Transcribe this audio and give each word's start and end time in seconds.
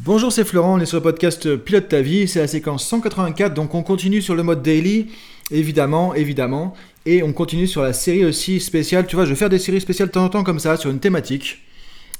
Bonjour, 0.00 0.30
c'est 0.30 0.44
Florent, 0.44 0.76
on 0.76 0.78
est 0.78 0.86
sur 0.86 0.98
le 0.98 1.02
podcast 1.02 1.56
Pilote 1.56 1.88
ta 1.88 2.00
vie, 2.00 2.28
c'est 2.28 2.38
la 2.38 2.46
séquence 2.46 2.86
184, 2.86 3.52
donc 3.52 3.74
on 3.74 3.82
continue 3.82 4.22
sur 4.22 4.36
le 4.36 4.44
mode 4.44 4.62
daily, 4.62 5.08
évidemment, 5.50 6.14
évidemment, 6.14 6.72
et 7.04 7.24
on 7.24 7.32
continue 7.32 7.66
sur 7.66 7.82
la 7.82 7.92
série 7.92 8.24
aussi 8.24 8.60
spéciale, 8.60 9.08
tu 9.08 9.16
vois, 9.16 9.24
je 9.24 9.30
vais 9.30 9.36
faire 9.36 9.48
des 9.48 9.58
séries 9.58 9.80
spéciales 9.80 10.06
de 10.06 10.12
temps 10.12 10.24
en 10.24 10.28
temps 10.28 10.44
comme 10.44 10.60
ça, 10.60 10.76
sur 10.76 10.88
une 10.90 11.00
thématique. 11.00 11.58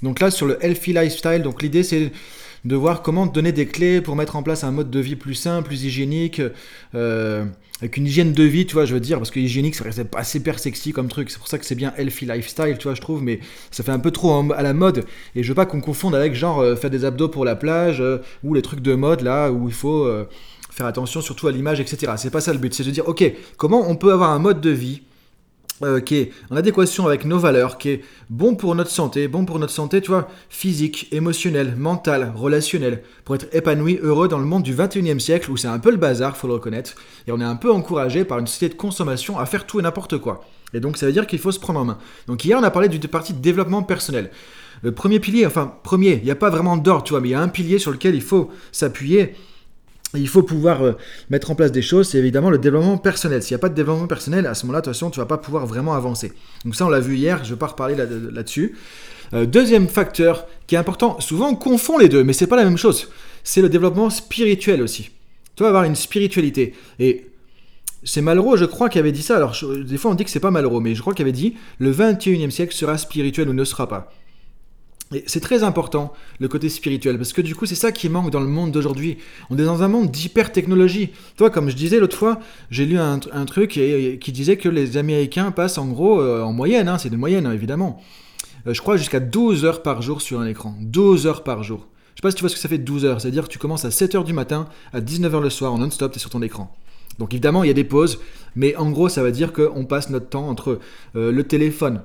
Donc 0.03 0.19
là, 0.19 0.33
sur 0.33 0.47
le 0.47 0.59
healthy 0.61 0.93
lifestyle, 0.93 1.43
donc 1.43 1.63
l'idée 1.63 1.85
c'est 1.85 2.11
de 2.69 2.77
voir 2.77 3.03
comment 3.03 3.27
donner 3.27 3.51
des 3.51 3.67
clés 3.67 4.03
pour 4.03 4.15
mettre 4.15 4.37
en 4.37 4.43
place 4.43 4.63
un 4.63 4.71
mode 4.71 4.91
de 4.91 5.01
vie 5.01 5.17
plus 5.17 5.35
sain, 5.35 5.63
plus 5.63 5.85
hygiénique, 5.85 6.43
euh, 6.95 7.47
avec 7.81 7.97
une 7.97 8.07
hygiène 8.07 8.33
de 8.33 8.43
vie, 8.43 8.67
tu 8.67 8.75
vois, 8.75 8.85
je 8.85 8.93
veux 8.93 9.01
dire, 9.01 9.17
parce 9.17 9.31
que 9.31 9.41
hygiénique, 9.41 9.77
reste 9.77 10.05
pas 10.05 10.23
super 10.23 10.59
sexy 10.59 10.93
comme 10.93 11.09
truc, 11.09 11.31
c'est 11.31 11.39
pour 11.39 11.49
ça 11.49 11.59
que 11.59 11.65
c'est 11.65 11.75
bien 11.75 11.95
healthy 11.97 12.27
lifestyle, 12.27 12.77
tu 12.79 12.85
vois, 12.85 12.95
je 12.95 13.01
trouve, 13.01 13.23
mais 13.23 13.41
ça 13.71 13.83
fait 13.83 13.91
un 13.91 13.99
peu 13.99 14.11
trop 14.11 14.53
à 14.53 14.63
la 14.63 14.75
mode, 14.75 15.07
et 15.35 15.43
je 15.43 15.49
veux 15.49 15.55
pas 15.55 15.65
qu'on 15.65 15.81
confonde 15.81 16.15
avec 16.15 16.35
genre 16.35 16.61
euh, 16.61 16.77
faire 16.77 16.91
des 16.91 17.07
abdos 17.07 17.29
pour 17.29 17.47
la 17.47 17.57
plage, 17.57 18.03
euh, 18.03 18.19
ou 18.45 18.53
les 18.53 18.63
trucs 18.63 18.81
de 18.81 18.95
mode 18.95 19.23
là, 19.23 19.51
où 19.51 19.67
il 19.69 19.75
faut 19.75 20.07
faire 20.71 20.87
attention 20.87 21.23
surtout 21.23 21.49
à 21.49 21.53
l'image, 21.53 21.81
etc. 21.81 22.13
C'est 22.19 22.31
pas 22.31 22.43
ça 22.43 22.53
le 22.53 22.59
but, 22.59 22.75
c'est 22.75 22.85
de 22.85 22.91
dire, 22.91 23.09
ok, 23.09 23.25
comment 23.57 23.89
on 23.89 23.97
peut 23.97 24.13
avoir 24.13 24.31
un 24.31 24.39
mode 24.39 24.61
de 24.61 24.71
vie 24.71 25.01
euh, 25.83 26.01
qui 26.01 26.17
est 26.17 26.33
en 26.51 26.57
adéquation 26.57 27.07
avec 27.07 27.25
nos 27.25 27.39
valeurs, 27.39 27.79
qui 27.79 27.91
est 27.91 28.05
bon 28.31 28.55
pour 28.57 28.75
notre 28.75 28.91
santé, 28.91 29.29
bon 29.29 29.45
pour 29.45 29.59
notre 29.59 29.73
santé, 29.73 30.01
tu 30.01 30.09
vois, 30.11 30.29
physique, 30.49 31.09
émotionnelle, 31.13 31.77
mentale, 31.77 32.33
relationnelle, 32.35 33.03
pour 33.25 33.37
être 33.37 33.47
épanoui, 33.53 33.99
heureux 34.03 34.29
dans 34.29 34.39
le 34.39 34.45
monde 34.45 34.63
du 34.63 34.75
21e 34.75 35.19
siècle 35.19 35.51
où 35.51 35.57
c'est 35.57 35.69
un 35.69 35.79
peu 35.79 35.91
le 35.91 35.97
bazar, 35.97 36.37
faut 36.37 36.49
le 36.49 36.55
reconnaître, 36.55 36.95
et 37.27 37.33
on 37.33 37.41
est 37.41 37.45
un 37.45 37.57
peu 37.57 37.73
encouragé 37.73 38.25
par 38.25 38.39
une 38.39 38.47
société 38.47 38.75
de 38.75 38.79
consommation 38.79 39.39
à 39.39 39.47
faire 39.47 39.67
tout 39.67 39.79
et 39.79 39.83
n'importe 39.83 40.19
quoi. 40.19 40.45
Et 40.75 40.81
donc 40.81 40.97
ça 40.97 41.07
veut 41.07 41.13
dire 41.13 41.27
qu'il 41.27 41.39
faut 41.39 41.53
se 41.53 41.61
prendre 41.61 41.81
en 41.81 41.85
main. 41.85 41.99
Donc 42.27 42.45
hier 42.45 42.59
on 42.59 42.63
a 42.63 42.71
parlé 42.71 42.89
d'une 42.89 43.01
partie 43.03 43.33
de 43.33 43.41
développement 43.41 43.83
personnel. 43.83 44.31
Le 44.83 44.93
premier 44.93 45.19
pilier, 45.19 45.47
enfin 45.47 45.73
premier, 45.83 46.15
il 46.15 46.25
n'y 46.25 46.31
a 46.31 46.37
pas 46.37 46.51
vraiment 46.51 46.77
d'ordre, 46.77 47.05
tu 47.05 47.13
vois, 47.13 47.21
mais 47.21 47.29
il 47.29 47.33
y 47.33 47.35
a 47.35 47.41
un 47.41 47.49
pilier 47.49 47.79
sur 47.79 47.91
lequel 47.91 48.15
il 48.15 48.23
faut 48.23 48.51
s'appuyer 48.71 49.35
il 50.15 50.29
faut 50.29 50.43
pouvoir 50.43 50.83
euh, 50.83 50.93
mettre 51.31 51.51
en 51.51 51.55
place 51.55 51.73
des 51.73 51.83
choses, 51.83 52.09
c'est 52.09 52.19
évidemment 52.19 52.51
le 52.51 52.59
développement 52.59 52.99
personnel. 52.99 53.43
S'il 53.43 53.55
n'y 53.55 53.61
a 53.61 53.61
pas 53.61 53.69
de 53.69 53.75
développement 53.75 54.07
personnel, 54.07 54.47
à 54.47 54.55
ce 54.55 54.65
moment-là, 54.65 54.81
de 54.81 54.87
toute 54.87 54.95
façon, 54.95 55.11
tu 55.11 55.21
vas 55.21 55.27
pas 55.27 55.39
pouvoir 55.39 55.67
vraiment 55.67 55.95
avancer. 55.95 56.33
Donc 56.65 56.75
ça, 56.75 56.87
on 56.87 56.89
l'a 56.89 57.01
vu 57.01 57.17
hier, 57.17 57.39
je 57.45 57.51
ne 57.51 57.55
vais 57.55 57.59
pas 57.59 57.67
reparler 57.67 57.95
là-dessus. 57.97 58.75
Euh, 59.35 59.45
deuxième 59.45 59.89
facteur 59.89 60.47
qui 60.67 60.75
est 60.75 60.79
important, 60.79 61.21
souvent 61.21 61.51
on 61.51 61.55
confond 61.55 61.99
les 61.99 62.09
deux, 62.09 62.25
mais 62.25 62.33
c'est 62.33 62.47
pas 62.47 62.57
la 62.57 62.65
même 62.65 62.79
chose. 62.79 63.11
C'est 63.45 63.61
le 63.61 63.69
développement 63.69 64.09
spirituel 64.09 64.83
aussi. 64.83 65.11
Tu 65.57 65.63
vas 65.63 65.69
avoir 65.69 65.85
une 65.85 65.97
spiritualité. 65.97 66.75
Et 66.99 67.27
c'est 68.05 68.23
Malraux, 68.23 68.57
je 68.57 68.65
crois, 68.65 68.89
qui 68.89 68.99
avait 68.99 69.13
dit 69.13 69.23
ça. 69.23 69.37
Alors, 69.37 69.57
des 69.85 69.97
fois, 69.99 70.11
on 70.11 70.15
dit 70.15 70.25
que 70.25 70.31
c'est 70.31 70.41
pas 70.41 70.51
Malraux, 70.51 70.81
mais 70.81 70.95
je 70.95 71.01
crois 71.01 71.15
qu'il 71.15 71.25
avait 71.25 71.33
dit 71.33 71.57
le 71.79 71.93
21e 71.93 72.51
siècle 72.51 72.75
sera 72.75 72.97
spirituel 72.97 73.49
ou 73.49 73.53
ne 73.53 73.65
sera 73.65 73.89
pas. 73.89 74.13
Et 75.15 75.25
c'est 75.27 75.41
très 75.41 75.63
important, 75.63 76.13
le 76.39 76.49
côté 76.49 76.69
spirituel, 76.69 77.17
parce 77.17 77.33
que 77.33 77.41
du 77.41 77.55
coup, 77.55 77.65
c'est 77.65 77.75
ça 77.75 77.93
qui 77.93 78.11
manque 78.11 78.31
dans 78.31 78.41
le 78.41 78.47
monde 78.47 78.73
d'aujourd'hui. 78.73 79.17
On 79.49 79.57
est 79.57 79.65
dans 79.65 79.83
un 79.83 79.89
monde 79.89 80.11
d'hyper-technologie. 80.11 81.11
Toi, 81.37 81.49
comme 81.49 81.71
je 81.71 81.77
disais 81.77 81.99
l'autre 81.99 82.17
fois, 82.17 82.41
j'ai 82.71 82.85
lu 82.85 82.99
un, 82.99 83.19
truc 83.47 83.71
qui 83.71 84.33
disait 84.33 84.59
que 84.59 84.69
les 84.69 84.99
Américains 84.99 85.51
passent 85.51 85.79
en 85.79 85.87
gros, 85.87 86.21
euh, 86.21 86.43
en 86.43 86.53
moyenne, 86.53 86.89
hein, 86.89 86.99
c'est 86.99 87.09
des 87.09 87.17
moyennes 87.17 87.47
hein, 87.47 87.53
évidemment, 87.53 88.03
euh, 88.67 88.75
je 88.75 88.83
crois 88.83 88.99
jusqu'à 88.99 89.21
12 89.21 89.65
heures 89.65 89.83
par 89.83 90.03
jour 90.03 90.21
sur 90.21 90.41
un 90.41 90.47
écran. 90.47 90.77
12 90.81 91.27
heures 91.27 91.43
par 91.43 91.63
jour. 91.63 91.89
Je 92.15 92.21
sais 92.21 92.23
pas 92.23 92.31
si 92.31 92.37
tu 92.37 92.43
vois 92.43 92.51
ce 92.51 92.57
que 92.57 92.61
ça 92.61 92.69
fait 92.69 92.79
12 92.79 93.07
heures, 93.07 93.21
c'est-à-dire 93.21 93.45
que 93.45 93.53
tu 93.53 93.59
commences 93.59 93.87
à 93.87 93.91
7 93.91 94.15
heures 94.15 94.25
du 94.25 94.35
matin, 94.35 94.69
à 94.93 95.01
19 95.01 95.37
heures 95.37 95.41
le 95.41 95.51
soir, 95.51 95.73
en 95.73 95.79
non-stop, 95.79 96.13
tu 96.13 96.19
es 96.19 96.21
sur 96.21 96.31
ton 96.31 96.43
écran. 96.43 96.77
Donc 97.19 97.33
évidemment, 97.33 97.65
il 97.65 97.69
y 97.69 97.71
a 97.71 97.75
des 97.75 97.85
pauses, 97.85 98.21
mais 98.57 98.77
en 98.77 98.91
gros, 98.91 99.09
ça 99.09 99.23
veut 99.23 99.33
dire 99.33 99.55
qu'on 99.55 99.87
passe 99.87 100.11
notre 100.11 100.29
temps 100.29 100.49
entre 100.49 100.81
euh, 101.17 101.33
le 101.33 101.45
téléphone, 101.45 102.03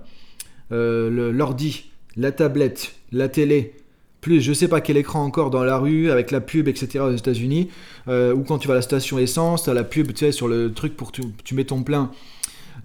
l'ordi, 0.71 1.91
la 2.15 2.31
tablette, 2.31 2.93
la 3.11 3.29
télé, 3.29 3.75
plus 4.21 4.41
je 4.41 4.53
sais 4.53 4.67
pas 4.67 4.81
quel 4.81 4.97
écran 4.97 5.23
encore 5.23 5.49
dans 5.49 5.63
la 5.63 5.77
rue 5.77 6.09
avec 6.09 6.31
la 6.31 6.41
pub, 6.41 6.67
etc. 6.67 6.99
aux 6.99 7.15
États-Unis, 7.15 7.69
euh, 8.07 8.33
ou 8.33 8.43
quand 8.43 8.57
tu 8.57 8.67
vas 8.67 8.75
à 8.75 8.77
la 8.77 8.81
station 8.81 9.19
essence, 9.19 9.67
as 9.67 9.73
la 9.73 9.83
pub, 9.83 10.07
tu 10.13 10.19
sais, 10.25 10.31
sur 10.31 10.47
le 10.47 10.71
truc 10.73 10.95
pour 10.95 11.11
que 11.11 11.21
tu, 11.43 11.55
mets 11.55 11.65
ton 11.65 11.83
plein, 11.83 12.11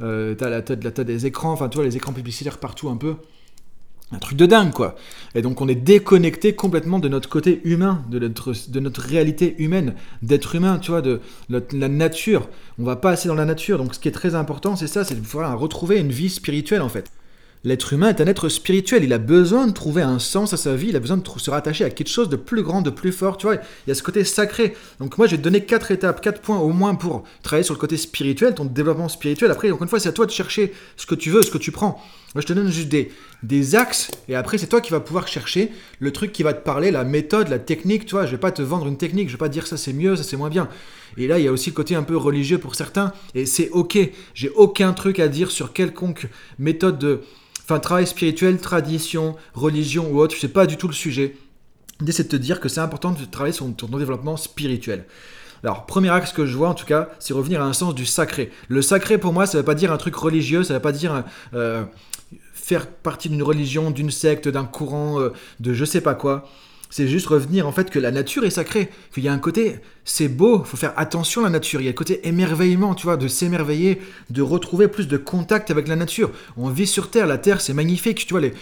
euh, 0.01 0.35
t'as 0.35 0.51
la 0.51 0.63
tête 0.63 1.01
des 1.01 1.27
écrans, 1.27 1.53
enfin 1.53 1.69
tu 1.69 1.77
vois 1.77 1.85
les 1.85 1.97
écrans 1.97 2.13
publicitaires 2.13 2.59
partout 2.59 2.89
un 2.89 2.97
peu. 2.97 3.17
Un 4.11 4.19
truc 4.19 4.39
de 4.39 4.47
dingue 4.47 4.73
quoi. 4.73 4.97
Et 5.35 5.43
donc 5.43 5.61
on 5.61 5.69
est 5.69 5.75
déconnecté 5.75 6.55
complètement 6.55 6.99
de 6.99 7.09
notre 7.09 7.29
côté 7.29 7.61
humain, 7.65 8.03
de 8.11 8.19
notre, 8.19 8.55
de 8.71 8.81
notre 8.81 9.03
réalité 9.03 9.55
humaine, 9.59 9.95
d'être 10.23 10.55
humain, 10.55 10.79
tu 10.79 10.93
vois, 10.93 11.03
de, 11.03 11.21
la 11.51 11.89
nature. 11.89 12.49
On 12.79 12.85
va 12.85 12.97
pas 12.97 13.11
assez 13.11 13.29
dans 13.29 13.35
la 13.35 13.45
nature. 13.45 13.77
Donc 13.77 13.95
ce 13.95 14.01
qui 14.01 14.09
est 14.09 14.13
très 14.13 14.35
important, 14.35 14.77
c'est 14.77 14.87
ça, 14.87 15.05
c'est 15.05 15.15
de 15.15 15.21
pouvoir 15.21 15.59
retrouver 15.59 15.99
une 15.99 16.11
vie 16.11 16.31
spirituelle 16.31 16.81
en 16.81 16.89
fait. 16.89 17.13
L'être 17.65 17.93
humain 17.93 18.11
est 18.11 18.21
un 18.21 18.27
être 18.27 18.49
spirituel, 18.49 19.05
il 19.05 19.13
a 19.13 19.19
besoin 19.19 19.67
de 19.67 19.73
trouver 19.73 20.03
un 20.03 20.19
sens 20.19 20.53
à 20.53 20.57
sa 20.57 20.75
vie, 20.75 20.89
il 20.89 20.97
a 20.97 21.01
besoin 21.01 21.17
de 21.17 21.29
se 21.39 21.51
rattacher 21.51 21.85
à 21.85 21.91
quelque 21.91 22.09
chose 22.09 22.29
de 22.29 22.37
plus 22.37 22.63
grand, 22.63 22.83
de 22.83 22.91
plus 22.91 23.13
fort, 23.13 23.37
tu 23.37 23.47
vois, 23.47 23.57
il 23.57 23.89
y 23.89 23.91
a 23.91 23.95
ce 23.95 24.03
côté 24.03 24.23
sacré. 24.25 24.77
Donc 25.01 25.19
moi 25.19 25.27
je 25.27 25.33
vais 25.33 25.39
te 25.39 25.43
donner 25.43 25.65
quatre 25.65 25.91
étapes, 25.91 26.21
quatre 26.21 26.41
points 26.41 26.59
au 26.59 26.71
moins 26.71 26.95
pour 26.95 27.25
travailler 27.43 27.65
sur 27.65 27.75
le 27.75 27.81
côté 27.81 27.97
spirituel, 27.97 28.55
ton 28.55 28.65
développement 28.65 29.09
spirituel. 29.09 29.51
Après, 29.51 29.71
encore 29.71 29.83
une 29.83 29.89
fois, 29.89 30.01
c'est 30.01 30.09
à 30.09 30.13
toi 30.13 30.27
de 30.27 30.31
chercher 30.31 30.73
ce 30.97 31.07
que 31.07 31.15
tu 31.15 31.31
veux, 31.31 31.43
ce 31.43 31.51
que 31.51 31.59
tu 31.59 31.73
prends. 31.73 32.01
Moi 32.39 32.43
je 32.43 32.47
te 32.47 32.53
donne 32.53 32.71
juste 32.71 32.95
des, 33.43 33.75
axes, 33.75 34.13
et 34.29 34.37
après 34.37 34.59
c'est 34.59 34.69
toi 34.69 34.81
qui 34.81 34.93
vas 34.93 35.01
pouvoir 35.01 35.27
chercher 35.27 35.73
le 35.99 36.13
truc 36.13 36.31
qui 36.31 36.45
va 36.45 36.55
te 36.55 36.63
parler, 36.63 36.93
la 36.93 37.03
méthode, 37.03 37.49
la 37.49 37.59
technique, 37.59 38.07
tu 38.07 38.13
vois, 38.13 38.27
je 38.27 38.31
vais 38.31 38.39
pas 38.39 38.53
te 38.53 38.63
vendre 38.63 38.87
une 38.87 38.97
technique, 38.97 39.27
je 39.27 39.33
vais 39.33 39.39
pas 39.39 39.49
dire 39.49 39.67
ça 39.67 39.77
c'est 39.77 39.93
mieux, 39.93 40.15
ça 40.15 40.23
c'est 40.23 40.37
moins 40.37 40.49
bien. 40.49 40.69
Et 41.17 41.27
là, 41.27 41.41
il 41.41 41.45
y 41.45 41.49
a 41.49 41.51
aussi 41.51 41.71
le 41.71 41.75
côté 41.75 41.97
un 41.97 42.05
peu 42.05 42.17
religieux 42.17 42.59
pour 42.59 42.77
certains, 42.77 43.13
et 43.35 43.45
c'est 43.45 43.71
ok, 43.71 43.99
j'ai 44.35 44.51
aucun 44.51 44.93
truc 44.93 45.19
à 45.19 45.27
dire 45.27 45.51
sur 45.51 45.73
quelconque 45.73 46.29
méthode 46.61 47.01
de 47.01 47.23
Enfin, 47.65 47.81
travail 47.81 48.07
spirituel, 48.07 48.59
tradition, 48.59 49.35
religion 49.53 50.09
ou 50.13 50.21
autre, 50.21 50.37
c'est 50.39 50.47
pas 50.47 50.67
du 50.67 50.77
tout 50.77 50.87
le 50.87 50.95
sujet. 50.95 51.35
L'idée, 51.99 52.13
c'est 52.13 52.23
de 52.23 52.29
te 52.29 52.37
dire 52.37 52.61
que 52.61 52.69
c'est 52.69 52.81
important 52.81 53.11
de 53.11 53.25
travailler 53.25 53.53
sur 53.53 53.67
ton 53.75 53.89
développement 53.89 54.37
spirituel. 54.37 55.07
Alors, 55.65 55.87
premier 55.87 56.11
axe 56.11 56.33
que 56.33 56.47
je 56.47 56.57
vois 56.57 56.69
en 56.69 56.75
tout 56.75 56.87
cas, 56.87 57.09
c'est 57.19 57.35
revenir 57.35 57.61
à 57.63 57.65
un 57.65 57.73
sens 57.73 57.95
du 57.95 58.07
sacré. 58.07 58.51
Le 58.69 58.81
sacré 58.81 59.19
pour 59.19 59.33
moi, 59.33 59.47
ça 59.47 59.59
ne 59.59 59.63
veut 59.63 59.67
pas 59.67 59.75
dire 59.75 59.93
un 59.93 59.97
truc 59.97 60.15
religieux, 60.15 60.63
ça 60.63 60.75
ne 60.75 60.79
veut 60.79 60.83
pas 60.83 60.93
dire 60.93 61.25
euh, 61.55 61.85
faire 62.69 62.87
partie 62.87 63.31
d'une 63.31 63.43
religion, 63.43 63.91
d'une 63.91 64.11
secte, 64.11 64.47
d'un 64.47 64.65
courant, 64.65 65.21
euh, 65.21 65.31
de 65.59 65.73
je 65.73 65.87
sais 65.87 66.03
pas 66.03 66.15
quoi. 66.15 66.47
C'est 66.91 67.09
juste 67.09 67.27
revenir 67.27 67.67
en 67.67 67.73
fait 67.73 67.89
que 67.89 67.99
la 67.99 68.11
nature 68.11 68.45
est 68.45 68.51
sacrée, 68.51 68.91
qu'il 69.15 69.25
y 69.25 69.29
a 69.29 69.33
un 69.33 69.39
côté, 69.39 69.77
c'est 70.05 70.29
beau, 70.29 70.65
faut 70.65 70.77
faire 70.77 70.93
attention 70.97 71.43
à 71.43 71.45
la 71.45 71.51
nature, 71.51 71.81
il 71.81 71.85
y 71.85 71.89
a 71.89 71.93
le 71.93 71.97
côté 71.97 72.29
émerveillement, 72.29 72.95
tu 72.95 73.05
vois, 73.05 73.17
de 73.17 73.27
s'émerveiller, 73.27 74.01
de 74.29 74.43
retrouver 74.43 74.89
plus 74.89 75.09
de 75.09 75.17
contact 75.17 75.71
avec 75.71 75.89
la 75.89 75.97
nature. 75.97 76.31
On 76.59 76.69
vit 76.69 76.87
sur 76.87 77.11
Terre, 77.11 77.27
la 77.27 77.39
Terre 77.39 77.63
c'est 77.63 77.73
magnifique, 77.73 78.27
tu 78.27 78.35
vois, 78.35 78.41
les... 78.43 78.53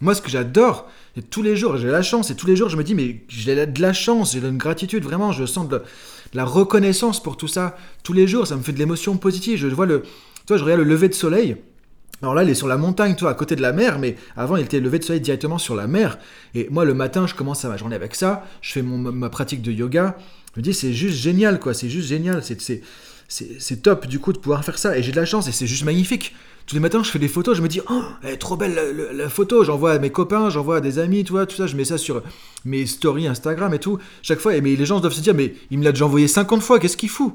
moi 0.00 0.14
ce 0.14 0.22
que 0.22 0.30
j'adore, 0.30 0.88
et 1.16 1.22
tous 1.22 1.42
les 1.42 1.56
jours, 1.56 1.76
j'ai 1.76 1.88
la 1.88 2.02
chance, 2.02 2.30
et 2.30 2.36
tous 2.36 2.46
les 2.46 2.54
jours 2.54 2.68
je 2.68 2.76
me 2.76 2.84
dis, 2.84 2.94
mais 2.94 3.24
j'ai 3.28 3.66
de 3.66 3.82
la 3.82 3.92
chance, 3.92 4.32
j'ai 4.32 4.40
de 4.40 4.46
la 4.46 4.52
gratitude, 4.52 5.02
vraiment, 5.02 5.32
je 5.32 5.44
sens 5.44 5.68
de 5.68 5.82
la 6.34 6.44
reconnaissance 6.44 7.20
pour 7.20 7.36
tout 7.36 7.48
ça. 7.48 7.76
Tous 8.04 8.12
les 8.12 8.28
jours, 8.28 8.46
ça 8.46 8.56
me 8.56 8.62
fait 8.62 8.72
de 8.72 8.78
l'émotion 8.78 9.16
positive, 9.16 9.58
je 9.58 9.66
vois 9.68 9.86
le, 9.86 10.02
tu 10.02 10.08
vois, 10.48 10.56
je 10.56 10.62
regarde 10.64 10.82
le 10.82 10.88
lever 10.88 11.08
de 11.08 11.14
soleil, 11.14 11.56
alors 12.22 12.34
là, 12.34 12.44
il 12.44 12.50
est 12.50 12.54
sur 12.54 12.68
la 12.68 12.78
montagne, 12.78 13.14
toi, 13.14 13.30
à 13.30 13.34
côté 13.34 13.56
de 13.56 13.62
la 13.62 13.72
mer, 13.72 13.98
mais 13.98 14.16
avant, 14.36 14.56
il 14.56 14.64
était 14.64 14.80
levé 14.80 14.98
de 14.98 15.04
soleil 15.04 15.20
directement 15.20 15.58
sur 15.58 15.74
la 15.74 15.86
mer. 15.86 16.18
Et 16.54 16.66
moi, 16.70 16.84
le 16.84 16.94
matin, 16.94 17.26
je 17.26 17.34
commence 17.34 17.64
à 17.64 17.68
ma 17.68 17.76
journée 17.76 17.94
avec 17.96 18.14
ça, 18.14 18.46
je 18.62 18.72
fais 18.72 18.82
ma 18.82 19.28
pratique 19.28 19.60
de 19.60 19.70
yoga. 19.70 20.16
Je 20.54 20.60
me 20.60 20.64
dis, 20.64 20.72
c'est 20.72 20.94
juste 20.94 21.18
génial, 21.18 21.60
quoi, 21.60 21.74
c'est 21.74 21.90
juste 21.90 22.08
génial, 22.08 22.42
c'est 22.42 23.82
top, 23.82 24.06
du 24.06 24.18
coup, 24.18 24.32
de 24.32 24.38
pouvoir 24.38 24.64
faire 24.64 24.78
ça. 24.78 24.96
Et 24.96 25.02
j'ai 25.02 25.12
de 25.12 25.16
la 25.16 25.26
chance, 25.26 25.46
et 25.46 25.52
c'est 25.52 25.66
juste 25.66 25.84
magnifique. 25.84 26.34
Tous 26.66 26.74
les 26.74 26.80
matins, 26.80 27.02
je 27.02 27.10
fais 27.10 27.18
des 27.18 27.28
photos, 27.28 27.56
je 27.56 27.62
me 27.62 27.68
dis, 27.68 27.80
oh, 27.90 28.02
elle 28.24 28.30
est 28.30 28.38
trop 28.38 28.56
belle 28.56 28.74
la, 29.12 29.28
photo. 29.28 29.62
J'envoie 29.62 29.92
à 29.92 29.98
mes 29.98 30.10
copains, 30.10 30.48
j'envoie 30.48 30.78
à 30.78 30.80
des 30.80 30.98
amis, 30.98 31.22
tu 31.22 31.32
vois, 31.32 31.44
tout 31.46 31.54
ça. 31.54 31.66
Je 31.66 31.76
mets 31.76 31.84
ça 31.84 31.98
sur 31.98 32.22
mes 32.64 32.86
stories 32.86 33.28
Instagram 33.28 33.72
et 33.74 33.78
tout. 33.78 33.98
Chaque 34.22 34.40
fois, 34.40 34.56
et 34.56 34.62
mais 34.62 34.74
les 34.74 34.86
gens 34.86 34.98
doivent 34.98 35.12
se 35.12 35.20
dire, 35.20 35.34
mais 35.34 35.54
il 35.70 35.78
me 35.78 35.84
l'a 35.84 35.92
déjà 35.92 36.06
envoyé 36.06 36.26
50 36.26 36.62
fois, 36.62 36.80
qu'est-ce 36.80 36.96
qu'il 36.96 37.10
fout? 37.10 37.34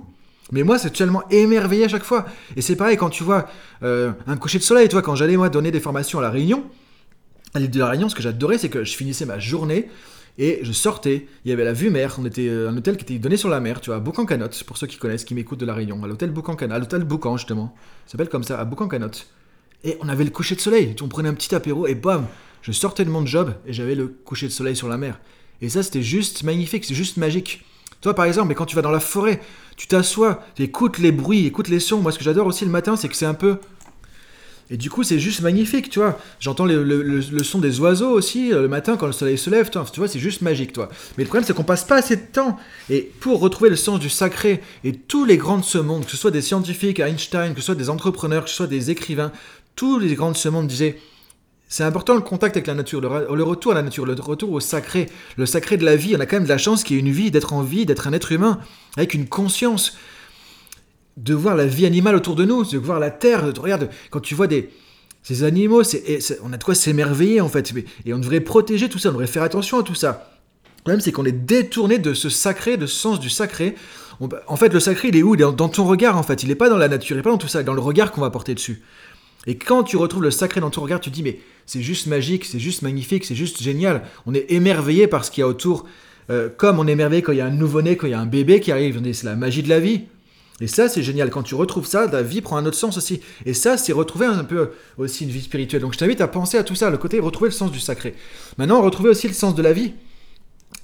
Mais 0.51 0.63
moi, 0.63 0.77
c'est 0.77 0.91
tellement 0.91 1.23
émerveillé 1.29 1.85
à 1.85 1.87
chaque 1.87 2.03
fois. 2.03 2.25
Et 2.55 2.61
c'est 2.61 2.75
pareil 2.75 2.97
quand 2.97 3.09
tu 3.09 3.23
vois 3.23 3.47
euh, 3.83 4.11
un 4.27 4.37
coucher 4.37 4.57
de 4.57 4.63
soleil. 4.63 4.89
Toi, 4.89 5.01
quand 5.01 5.15
j'allais 5.15 5.37
moi 5.37 5.49
donner 5.49 5.71
des 5.71 5.79
formations 5.79 6.19
à 6.19 6.21
la 6.21 6.29
Réunion, 6.29 6.65
à 7.53 7.59
l'île 7.59 7.69
de 7.69 7.79
la 7.79 7.89
Réunion, 7.89 8.09
ce 8.09 8.15
que 8.15 8.21
j'adorais, 8.21 8.57
c'est 8.57 8.69
que 8.69 8.83
je 8.83 8.95
finissais 8.95 9.25
ma 9.25 9.39
journée 9.39 9.89
et 10.37 10.59
je 10.63 10.71
sortais. 10.71 11.27
Il 11.45 11.49
y 11.49 11.53
avait 11.53 11.63
la 11.63 11.73
vue 11.73 11.89
mer. 11.89 12.15
On 12.19 12.25
était 12.25 12.47
euh, 12.47 12.69
un 12.69 12.75
hôtel 12.75 12.97
qui 12.97 13.03
était 13.03 13.19
donné 13.19 13.37
sur 13.37 13.49
la 13.49 13.59
mer, 13.59 13.79
tu 13.79 13.89
vois, 13.89 13.97
à 13.97 13.99
Boucan-Canotte, 13.99 14.63
pour 14.63 14.77
ceux 14.77 14.87
qui 14.87 14.97
connaissent, 14.97 15.23
qui 15.23 15.35
m'écoutent 15.35 15.59
de 15.59 15.65
la 15.65 15.73
Réunion, 15.73 16.03
à 16.03 16.07
l'hôtel 16.07 16.31
Boucan-Canotte, 16.31 16.75
à 16.75 16.79
l'hôtel 16.79 17.03
Boucan 17.03 17.37
justement. 17.37 17.73
Ça 18.05 18.13
s'appelle 18.13 18.29
comme 18.29 18.43
ça, 18.43 18.59
à 18.59 18.65
Boucan-Canotte. 18.65 19.27
Et 19.83 19.97
on 20.01 20.09
avait 20.09 20.23
le 20.23 20.29
coucher 20.29 20.55
de 20.55 20.61
soleil. 20.61 20.95
On 21.01 21.07
prenait 21.07 21.29
un 21.29 21.33
petit 21.33 21.55
apéro 21.55 21.87
et 21.87 21.95
bam, 21.95 22.25
je 22.61 22.71
sortais 22.71 23.05
de 23.05 23.09
mon 23.09 23.25
job 23.25 23.53
et 23.65 23.73
j'avais 23.73 23.95
le 23.95 24.07
coucher 24.07 24.47
de 24.47 24.51
soleil 24.51 24.75
sur 24.75 24.87
la 24.87 24.97
mer. 24.97 25.19
Et 25.61 25.69
ça, 25.69 25.83
c'était 25.83 26.03
juste 26.03 26.43
magnifique, 26.43 26.85
c'est 26.85 26.95
juste 26.95 27.17
magique. 27.17 27.63
Toi, 28.01 28.15
par 28.15 28.25
exemple, 28.25 28.49
mais 28.49 28.55
quand 28.55 28.65
tu 28.65 28.75
vas 28.75 28.81
dans 28.81 28.91
la 28.91 28.99
forêt, 28.99 29.39
tu 29.81 29.87
t'assois, 29.87 30.43
tu 30.53 30.61
écoutes 30.61 30.99
les 30.99 31.11
bruits, 31.11 31.47
écoutes 31.47 31.67
les 31.67 31.79
sons. 31.79 32.01
Moi, 32.01 32.11
ce 32.11 32.19
que 32.19 32.23
j'adore 32.23 32.45
aussi 32.45 32.65
le 32.65 32.69
matin, 32.69 32.95
c'est 32.95 33.09
que 33.09 33.15
c'est 33.15 33.25
un 33.25 33.33
peu. 33.33 33.57
Et 34.69 34.77
du 34.77 34.91
coup, 34.91 35.01
c'est 35.01 35.17
juste 35.17 35.41
magnifique, 35.41 35.89
tu 35.89 35.97
vois. 35.97 36.19
J'entends 36.39 36.67
le, 36.67 37.19
son 37.41 37.57
des 37.57 37.79
oiseaux 37.79 38.11
aussi 38.11 38.53
euh, 38.53 38.61
le 38.61 38.67
matin 38.67 38.95
quand 38.95 39.07
le 39.07 39.11
soleil 39.11 39.39
se 39.39 39.49
lève, 39.49 39.71
tu 39.71 39.79
vois, 39.97 40.07
c'est 40.07 40.19
juste 40.19 40.43
magique, 40.43 40.71
toi. 40.71 40.87
Mais 41.17 41.23
le 41.23 41.27
problème, 41.27 41.47
c'est 41.47 41.55
qu'on 41.55 41.63
passe 41.63 41.83
pas 41.83 41.95
assez 41.95 42.15
de 42.15 42.21
temps. 42.31 42.57
Et 42.91 43.11
pour 43.21 43.39
retrouver 43.39 43.71
le 43.71 43.75
sens 43.75 43.99
du 43.99 44.11
sacré, 44.11 44.61
et 44.83 44.93
tous 44.93 45.25
les 45.25 45.37
grands 45.37 45.57
de 45.57 45.63
ce 45.63 45.79
monde, 45.79 46.05
que 46.05 46.11
ce 46.11 46.17
soit 46.17 46.29
des 46.29 46.43
scientifiques, 46.43 46.99
Einstein, 46.99 47.55
que 47.55 47.59
ce 47.59 47.65
soit 47.65 47.75
des 47.75 47.89
entrepreneurs, 47.89 48.43
que 48.43 48.51
ce 48.51 48.57
soit 48.57 48.67
des 48.67 48.91
écrivains, 48.91 49.31
tous 49.75 49.97
les 49.97 50.13
grands 50.13 50.31
de 50.31 50.37
ce 50.37 50.49
monde 50.49 50.67
disaient 50.67 50.99
C'est 51.71 51.85
important 51.85 52.15
le 52.15 52.21
contact 52.21 52.57
avec 52.57 52.67
la 52.67 52.73
nature, 52.73 52.99
le, 52.99 53.43
retour 53.43 53.71
à 53.71 53.75
la 53.75 53.81
nature, 53.81 54.05
le 54.05 54.13
retour 54.19 54.51
au 54.51 54.59
sacré, 54.59 55.07
le 55.37 55.45
sacré 55.45 55.77
de 55.77 55.85
la 55.85 55.95
vie. 55.95 56.13
On 56.17 56.19
a 56.19 56.25
quand 56.25 56.35
même 56.35 56.43
de 56.43 56.49
la 56.49 56.57
chance 56.57 56.83
qu'il 56.83 56.97
y 56.97 56.99
ait 56.99 57.01
une 57.01 57.13
vie, 57.13 57.31
d'être 57.31 57.53
en 57.53 57.61
vie, 57.61 57.85
d'être 57.85 58.09
un 58.09 58.13
être 58.13 58.33
humain, 58.33 58.59
avec 58.97 59.13
une 59.13 59.25
conscience, 59.25 59.95
de 61.15 61.33
voir 61.33 61.55
la 61.55 61.65
vie 61.65 61.85
animale 61.85 62.17
autour 62.17 62.35
de 62.35 62.43
nous, 62.43 62.65
de 62.65 62.77
voir 62.77 62.99
la 62.99 63.09
terre. 63.09 63.45
Regarde, 63.57 63.89
quand 64.09 64.19
tu 64.19 64.35
vois 64.35 64.47
des, 64.47 64.69
ces 65.23 65.45
animaux, 65.45 65.81
on 66.43 66.51
a 66.51 66.57
de 66.57 66.63
quoi 66.63 66.75
s'émerveiller 66.75 67.39
en 67.39 67.47
fait. 67.47 67.71
Et 68.05 68.13
on 68.13 68.19
devrait 68.19 68.41
protéger 68.41 68.89
tout 68.89 68.99
ça, 68.99 69.07
on 69.07 69.13
devrait 69.13 69.25
faire 69.27 69.43
attention 69.43 69.79
à 69.79 69.83
tout 69.83 69.95
ça. 69.95 70.29
Le 70.79 70.81
problème, 70.81 70.99
c'est 70.99 71.13
qu'on 71.13 71.25
est 71.25 71.31
détourné 71.31 71.99
de 71.99 72.13
ce 72.13 72.27
sacré, 72.27 72.75
de 72.75 72.85
ce 72.85 72.95
sens 72.95 73.17
du 73.17 73.29
sacré. 73.29 73.75
en 74.19 74.57
fait, 74.57 74.73
le 74.73 74.81
sacré, 74.81 75.07
il 75.07 75.15
est 75.15 75.23
où? 75.23 75.35
Il 75.35 75.41
est 75.41 75.51
dans 75.53 75.69
ton 75.69 75.85
regard, 75.85 76.17
en 76.17 76.23
fait. 76.23 76.43
Il 76.43 76.49
n'est 76.49 76.55
pas 76.55 76.69
dans 76.69 76.77
la 76.77 76.89
nature, 76.89 77.15
il 77.15 77.19
n'est 77.19 77.23
pas 77.23 77.31
dans 77.31 77.37
tout 77.37 77.47
ça, 77.47 77.63
dans 77.63 77.73
le 77.73 77.79
regard 77.79 78.11
qu'on 78.11 78.19
va 78.19 78.29
porter 78.29 78.55
dessus. 78.55 78.81
Et 79.47 79.57
quand 79.57 79.83
tu 79.83 79.97
retrouves 79.97 80.23
le 80.23 80.31
sacré 80.31 80.61
dans 80.61 80.69
ton 80.69 80.81
regard, 80.81 80.99
tu 80.99 81.09
te 81.09 81.15
dis, 81.15 81.23
mais 81.23 81.39
c'est 81.71 81.81
juste 81.81 82.07
magique, 82.07 82.43
c'est 82.43 82.59
juste 82.59 82.81
magnifique, 82.81 83.23
c'est 83.23 83.33
juste 83.33 83.63
génial. 83.63 84.03
On 84.25 84.33
est 84.33 84.51
émerveillé 84.51 85.07
par 85.07 85.23
ce 85.23 85.31
qu'il 85.31 85.39
y 85.39 85.43
a 85.45 85.47
autour, 85.47 85.85
euh, 86.29 86.49
comme 86.49 86.79
on 86.79 86.87
est 86.87 86.91
émerveillé 86.91 87.21
quand 87.21 87.31
il 87.31 87.37
y 87.37 87.41
a 87.41 87.45
un 87.45 87.51
nouveau-né, 87.51 87.95
quand 87.95 88.07
il 88.07 88.09
y 88.09 88.13
a 88.13 88.19
un 88.19 88.25
bébé 88.25 88.59
qui 88.59 88.73
arrive. 88.73 89.01
C'est 89.13 89.23
la 89.23 89.37
magie 89.37 89.63
de 89.63 89.69
la 89.69 89.79
vie. 89.79 90.01
Et 90.59 90.67
ça, 90.67 90.89
c'est 90.89 91.01
génial. 91.01 91.29
Quand 91.29 91.43
tu 91.43 91.55
retrouves 91.55 91.87
ça, 91.87 92.07
la 92.07 92.23
vie 92.23 92.41
prend 92.41 92.57
un 92.57 92.65
autre 92.65 92.75
sens 92.75 92.97
aussi. 92.97 93.21
Et 93.45 93.53
ça, 93.53 93.77
c'est 93.77 93.93
retrouver 93.93 94.25
un 94.25 94.43
peu 94.43 94.71
aussi 94.97 95.23
une 95.23 95.29
vie 95.29 95.41
spirituelle. 95.41 95.81
Donc 95.81 95.93
je 95.93 95.97
t'invite 95.97 96.19
à 96.19 96.27
penser 96.27 96.57
à 96.57 96.65
tout 96.65 96.75
ça, 96.75 96.89
le 96.89 96.97
côté 96.97 97.21
retrouver 97.21 97.47
le 97.47 97.55
sens 97.55 97.71
du 97.71 97.79
sacré. 97.79 98.15
Maintenant, 98.57 98.81
retrouver 98.81 99.09
aussi 99.09 99.29
le 99.29 99.33
sens 99.33 99.55
de 99.55 99.61
la 99.61 99.71
vie. 99.71 99.93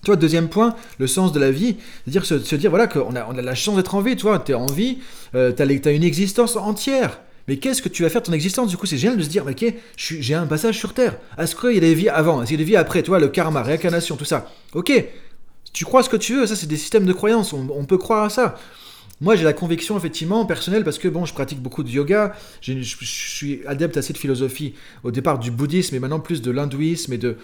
Tu 0.03 0.05
vois, 0.05 0.15
deuxième 0.15 0.47
point, 0.47 0.73
le 0.99 1.07
sens 1.07 1.33
de 1.33 1.39
la 1.41 1.51
vie, 1.51 1.75
c'est-à-dire 2.05 2.25
se, 2.25 2.55
dire 2.55 2.69
voilà 2.69 2.87
qu'on 2.87 3.13
a, 3.13 3.27
on 3.29 3.37
a 3.37 3.41
la 3.41 3.55
chance 3.55 3.75
d'être 3.75 3.93
en 3.93 3.99
vie, 3.99 4.15
tu 4.15 4.23
vois, 4.23 4.39
tu 4.39 4.53
es 4.53 4.55
en 4.55 4.67
vie, 4.67 4.99
euh, 5.35 5.51
tu 5.51 5.61
as, 5.61 5.91
une 5.91 6.03
existence 6.03 6.55
entière. 6.55 7.19
Mais 7.47 7.57
qu'est-ce 7.57 7.81
que 7.81 7.89
tu 7.89 8.03
vas 8.03 8.09
faire 8.09 8.21
de 8.21 8.27
ton 8.27 8.33
existence 8.33 8.69
Du 8.69 8.77
coup, 8.77 8.85
c'est 8.85 8.97
génial 8.97 9.17
de 9.17 9.23
se 9.23 9.29
dire, 9.29 9.45
ok, 9.47 9.73
j'ai 9.95 10.33
un 10.33 10.45
passage 10.45 10.77
sur 10.77 10.93
Terre. 10.93 11.17
Est-ce 11.37 11.55
qu'il 11.55 11.73
y 11.73 11.77
a 11.77 11.81
des 11.81 11.93
vies 11.93 12.09
avant? 12.09 12.41
Est-ce 12.41 12.49
qu'il 12.49 12.59
y 12.59 12.61
a 12.61 12.65
des 12.65 12.69
vies 12.69 12.75
après? 12.75 13.01
Tu 13.03 13.09
vois, 13.09 13.19
le 13.19 13.29
karma, 13.29 13.63
réincarnation, 13.63 14.17
tout 14.17 14.25
ça. 14.25 14.51
Ok, 14.73 14.91
tu 15.71 15.85
crois 15.85 16.03
ce 16.03 16.09
que 16.09 16.17
tu 16.17 16.35
veux, 16.35 16.47
ça 16.47 16.55
c'est 16.55 16.67
des 16.67 16.77
systèmes 16.77 17.05
de 17.05 17.13
croyances, 17.13 17.53
on, 17.53 17.85
peut 17.85 17.97
croire 17.97 18.25
à 18.25 18.29
ça. 18.29 18.55
Moi, 19.21 19.35
j'ai 19.35 19.45
la 19.45 19.53
conviction, 19.53 19.97
effectivement, 19.97 20.45
personnelle, 20.45 20.83
parce 20.83 20.99
que 20.99 21.07
bon, 21.07 21.25
je 21.25 21.33
pratique 21.33 21.61
beaucoup 21.61 21.83
de 21.83 21.89
yoga, 21.89 22.35
je, 22.61 22.73
je 22.81 23.05
suis 23.05 23.61
adepte 23.65 23.97
à 23.97 24.01
cette 24.01 24.17
philosophie, 24.17 24.73
au 25.03 25.11
départ 25.11 25.39
du 25.39 25.49
bouddhisme, 25.49 25.95
et 25.95 25.99
maintenant 25.99 26.19
plus 26.19 26.41
de 26.41 26.51
l'hindouisme 26.51 27.13
et 27.13 27.17
de, 27.17 27.37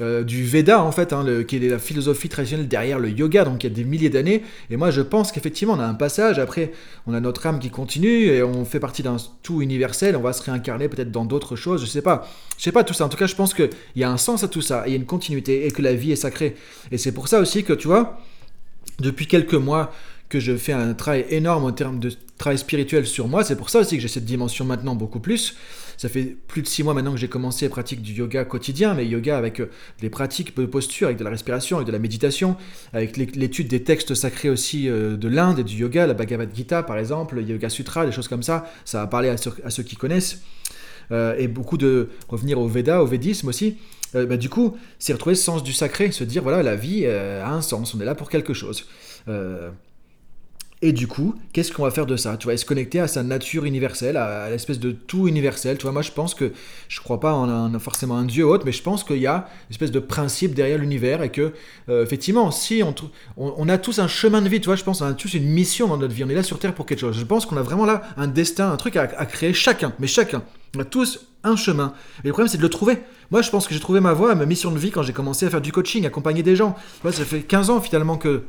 euh, 0.00 0.24
du 0.24 0.44
Veda 0.44 0.82
en 0.82 0.90
fait, 0.90 1.12
hein, 1.12 1.24
qui 1.46 1.56
est 1.56 1.68
la 1.68 1.78
philosophie 1.78 2.28
traditionnelle 2.28 2.66
derrière 2.66 2.98
le 2.98 3.10
yoga, 3.10 3.44
donc 3.44 3.62
il 3.62 3.70
y 3.70 3.72
a 3.72 3.74
des 3.74 3.84
milliers 3.84 4.10
d'années. 4.10 4.42
Et 4.70 4.76
moi 4.76 4.90
je 4.90 5.00
pense 5.00 5.30
qu'effectivement 5.30 5.74
on 5.74 5.80
a 5.80 5.86
un 5.86 5.94
passage, 5.94 6.38
après 6.38 6.72
on 7.06 7.14
a 7.14 7.20
notre 7.20 7.46
âme 7.46 7.60
qui 7.60 7.70
continue 7.70 8.26
et 8.26 8.42
on 8.42 8.64
fait 8.64 8.80
partie 8.80 9.02
d'un 9.02 9.16
tout 9.42 9.62
universel, 9.62 10.16
on 10.16 10.20
va 10.20 10.32
se 10.32 10.42
réincarner 10.42 10.88
peut-être 10.88 11.12
dans 11.12 11.24
d'autres 11.24 11.54
choses, 11.54 11.82
je 11.82 11.86
sais 11.86 12.02
pas. 12.02 12.28
Je 12.58 12.64
sais 12.64 12.72
pas 12.72 12.82
tout 12.82 12.94
ça, 12.94 13.04
en 13.04 13.08
tout 13.08 13.16
cas 13.16 13.26
je 13.26 13.36
pense 13.36 13.54
qu'il 13.54 13.70
y 13.96 14.04
a 14.04 14.10
un 14.10 14.16
sens 14.16 14.42
à 14.42 14.48
tout 14.48 14.62
ça, 14.62 14.82
il 14.86 14.90
y 14.90 14.94
a 14.94 14.96
une 14.96 15.06
continuité 15.06 15.66
et 15.66 15.70
que 15.70 15.82
la 15.82 15.94
vie 15.94 16.12
est 16.12 16.16
sacrée. 16.16 16.56
Et 16.90 16.98
c'est 16.98 17.12
pour 17.12 17.28
ça 17.28 17.38
aussi 17.38 17.62
que 17.62 17.72
tu 17.72 17.86
vois, 17.86 18.18
depuis 18.98 19.26
quelques 19.26 19.54
mois, 19.54 19.92
que 20.28 20.40
je 20.40 20.56
fais 20.56 20.72
un 20.72 20.94
travail 20.94 21.26
énorme 21.30 21.64
en 21.64 21.72
termes 21.72 21.98
de 21.98 22.12
travail 22.38 22.58
spirituel 22.58 23.06
sur 23.06 23.28
moi. 23.28 23.44
C'est 23.44 23.56
pour 23.56 23.70
ça 23.70 23.80
aussi 23.80 23.96
que 23.96 24.02
j'ai 24.02 24.08
cette 24.08 24.24
dimension 24.24 24.64
maintenant 24.64 24.94
beaucoup 24.94 25.20
plus. 25.20 25.54
Ça 25.96 26.08
fait 26.08 26.36
plus 26.48 26.62
de 26.62 26.66
six 26.66 26.82
mois 26.82 26.94
maintenant 26.94 27.12
que 27.12 27.18
j'ai 27.18 27.28
commencé 27.28 27.66
à 27.66 27.68
pratiquer 27.68 28.02
du 28.02 28.12
yoga 28.12 28.44
quotidien, 28.44 28.94
mais 28.94 29.06
yoga 29.06 29.38
avec 29.38 29.60
euh, 29.60 29.70
des 30.00 30.10
pratiques 30.10 30.56
de 30.56 30.66
posture, 30.66 31.06
avec 31.06 31.18
de 31.18 31.24
la 31.24 31.30
respiration, 31.30 31.76
avec 31.76 31.86
de 31.86 31.92
la 31.92 31.98
méditation, 31.98 32.56
avec 32.92 33.16
l'étude 33.16 33.68
des 33.68 33.82
textes 33.82 34.14
sacrés 34.14 34.50
aussi 34.50 34.88
euh, 34.88 35.16
de 35.16 35.28
l'Inde 35.28 35.60
et 35.60 35.64
du 35.64 35.76
yoga, 35.76 36.06
la 36.06 36.14
Bhagavad 36.14 36.50
Gita 36.54 36.82
par 36.82 36.98
exemple, 36.98 37.36
le 37.36 37.42
Yoga 37.42 37.68
Sutra, 37.68 38.06
des 38.06 38.12
choses 38.12 38.28
comme 38.28 38.42
ça. 38.42 38.66
Ça 38.84 38.98
va 39.00 39.06
parler 39.06 39.28
à 39.28 39.36
ceux, 39.36 39.82
qui 39.82 39.96
connaissent. 39.96 40.42
Euh, 41.12 41.36
et 41.38 41.48
beaucoup 41.48 41.76
de 41.76 42.08
revenir 42.28 42.58
au 42.58 42.66
Veda, 42.66 43.02
au 43.02 43.06
Védisme 43.06 43.48
aussi. 43.48 43.76
Bah, 44.14 44.36
du 44.36 44.48
coup, 44.48 44.76
c'est 45.00 45.12
retrouver 45.12 45.34
ce 45.34 45.42
sens 45.42 45.64
du 45.64 45.72
sacré, 45.72 46.12
se 46.12 46.22
dire 46.22 46.44
voilà, 46.44 46.62
la 46.62 46.76
vie 46.76 47.04
a 47.04 47.48
un 47.48 47.60
sens, 47.60 47.96
on 47.96 48.00
est 48.00 48.04
là 48.04 48.14
pour 48.14 48.30
quelque 48.30 48.54
chose. 48.54 48.86
Et 50.86 50.92
du 50.92 51.08
coup, 51.08 51.34
qu'est-ce 51.54 51.72
qu'on 51.72 51.84
va 51.84 51.90
faire 51.90 52.04
de 52.04 52.14
ça 52.14 52.36
Tu 52.36 52.46
vas 52.46 52.54
se 52.58 52.66
connecter 52.66 53.00
à 53.00 53.08
sa 53.08 53.22
nature 53.22 53.64
universelle, 53.64 54.18
à, 54.18 54.50
l'espèce 54.50 54.78
de 54.78 54.90
tout 54.90 55.26
universel? 55.26 55.78
Tu 55.78 55.84
vois, 55.84 55.92
moi 55.92 56.02
je 56.02 56.10
pense 56.10 56.34
que, 56.34 56.52
je 56.88 57.00
crois 57.00 57.20
pas 57.20 57.32
en, 57.32 57.78
forcément 57.78 58.18
un 58.18 58.26
dieu 58.26 58.44
autre, 58.46 58.66
mais 58.66 58.72
je 58.72 58.82
pense 58.82 59.02
qu'il 59.02 59.16
y 59.16 59.26
a 59.26 59.48
une 59.70 59.72
espèce 59.72 59.92
de 59.92 59.98
principe 59.98 60.52
derrière 60.52 60.76
l'univers 60.76 61.22
et 61.22 61.32
que, 61.32 61.54
euh, 61.88 62.04
effectivement, 62.04 62.50
si 62.50 62.82
on, 62.82 62.94
on, 63.38 63.66
a 63.70 63.78
tous 63.78 63.98
un 63.98 64.08
chemin 64.08 64.42
de 64.42 64.48
vie, 64.50 64.60
tu 64.60 64.66
vois, 64.66 64.76
je 64.76 64.84
pense 64.84 64.98
qu'on 64.98 65.06
a 65.06 65.14
tous 65.14 65.32
une 65.32 65.46
mission 65.46 65.88
dans 65.88 65.96
notre 65.96 66.12
vie. 66.12 66.22
On 66.22 66.28
est 66.28 66.34
là 66.34 66.42
sur 66.42 66.58
Terre 66.58 66.74
pour 66.74 66.84
quelque 66.84 67.00
chose. 67.00 67.18
Je 67.18 67.24
pense 67.24 67.46
qu'on 67.46 67.56
a 67.56 67.62
vraiment 67.62 67.86
là 67.86 68.02
un 68.18 68.26
destin, 68.26 68.70
un 68.70 68.76
truc 68.76 68.96
à, 68.96 69.06
créer 69.06 69.54
chacun, 69.54 69.94
mais 69.98 70.06
chacun. 70.06 70.42
On 70.76 70.80
a 70.80 70.84
tous 70.84 71.28
un 71.44 71.56
chemin. 71.56 71.94
Et 72.24 72.26
le 72.26 72.32
problème, 72.34 72.48
c'est 72.48 72.58
de 72.58 72.62
le 72.62 72.68
trouver. 72.68 72.98
Moi, 73.30 73.40
je 73.40 73.48
pense 73.48 73.66
que 73.66 73.72
j'ai 73.72 73.80
trouvé 73.80 74.00
ma 74.00 74.12
voie, 74.12 74.34
ma 74.34 74.44
mission 74.44 74.70
de 74.70 74.78
vie 74.78 74.90
quand 74.90 75.02
j'ai 75.02 75.14
commencé 75.14 75.46
à 75.46 75.50
faire 75.50 75.62
du 75.62 75.72
coaching, 75.72 76.04
accompagner 76.04 76.42
des 76.42 76.56
gens. 76.56 76.76
Moi, 77.04 77.12
ça 77.14 77.24
fait 77.24 77.40
15 77.40 77.70
ans 77.70 77.80
finalement 77.80 78.18
que 78.18 78.42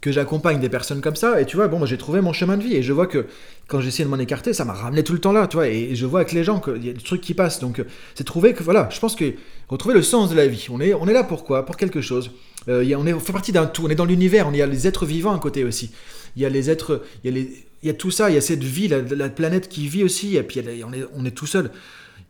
que 0.00 0.12
j'accompagne 0.12 0.60
des 0.60 0.68
personnes 0.68 1.00
comme 1.00 1.16
ça, 1.16 1.40
et 1.40 1.46
tu 1.46 1.56
vois, 1.56 1.68
bon, 1.68 1.84
j'ai 1.84 1.98
trouvé 1.98 2.20
mon 2.20 2.32
chemin 2.32 2.56
de 2.56 2.62
vie, 2.62 2.74
et 2.74 2.82
je 2.82 2.92
vois 2.92 3.06
que 3.06 3.26
quand 3.66 3.80
j'essaie 3.80 4.02
de 4.02 4.08
m'en 4.08 4.18
écarter, 4.18 4.54
ça 4.54 4.64
m'a 4.64 4.72
ramené 4.72 5.02
tout 5.02 5.12
le 5.12 5.18
temps 5.18 5.32
là, 5.32 5.46
tu 5.46 5.56
vois, 5.56 5.68
et, 5.68 5.94
je 5.94 6.06
vois 6.06 6.20
avec 6.20 6.32
les 6.32 6.42
gens 6.42 6.58
qu'il 6.58 6.84
y 6.84 6.88
a 6.88 6.92
des 6.92 7.02
trucs 7.02 7.20
qui 7.20 7.34
passent, 7.34 7.60
donc 7.60 7.82
c'est 8.14 8.24
trouver 8.24 8.54
que, 8.54 8.62
voilà, 8.62 8.88
je 8.90 8.98
pense 8.98 9.14
que 9.14 9.34
retrouver 9.68 9.94
le 9.94 10.02
sens 10.02 10.30
de 10.30 10.36
la 10.36 10.46
vie, 10.46 10.66
on 10.70 10.80
est, 10.80 10.94
on 10.94 11.06
est 11.06 11.12
là 11.12 11.24
pour 11.24 11.44
quoi? 11.44 11.66
Pour 11.66 11.76
quelque 11.76 12.00
chose. 12.00 12.30
Euh, 12.68 12.82
a, 12.82 12.98
on, 12.98 13.06
est, 13.06 13.18
fait 13.20 13.32
partie 13.32 13.52
d'un 13.52 13.66
tout, 13.66 13.84
on 13.86 13.90
est 13.90 13.94
dans 13.94 14.04
l'univers, 14.04 14.48
on 14.48 14.52
y 14.52 14.62
a 14.62 14.66
les 14.66 14.86
êtres 14.86 15.06
vivants 15.06 15.34
à 15.34 15.38
côté 15.38 15.64
aussi. 15.64 15.90
Il 16.36 16.42
y 16.42 16.46
a 16.46 16.48
les 16.48 16.70
êtres, 16.70 17.02
il 17.22 17.30
y 17.30 17.34
a, 17.34 17.36
les, 17.36 17.66
y 17.82 17.90
a 17.90 17.94
tout 17.94 18.10
ça, 18.10 18.30
il 18.30 18.34
y 18.34 18.38
a 18.38 18.42
cette 18.42 18.64
vie, 18.64 18.88
la, 18.88 19.28
planète 19.28 19.68
qui 19.68 19.86
vit 19.86 20.02
aussi, 20.02 20.36
et 20.36 20.42
puis 20.42 20.60
on, 20.86 20.92
est, 20.92 21.04
on 21.14 21.24
est 21.24 21.30
tout 21.30 21.46
seul 21.46 21.70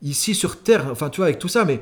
ici 0.02 0.34
sur 0.34 0.62
Terre, 0.62 0.86
enfin 0.90 1.10
tu 1.10 1.18
vois, 1.18 1.26
avec 1.26 1.38
tout 1.38 1.48
ça, 1.48 1.64
mais 1.64 1.80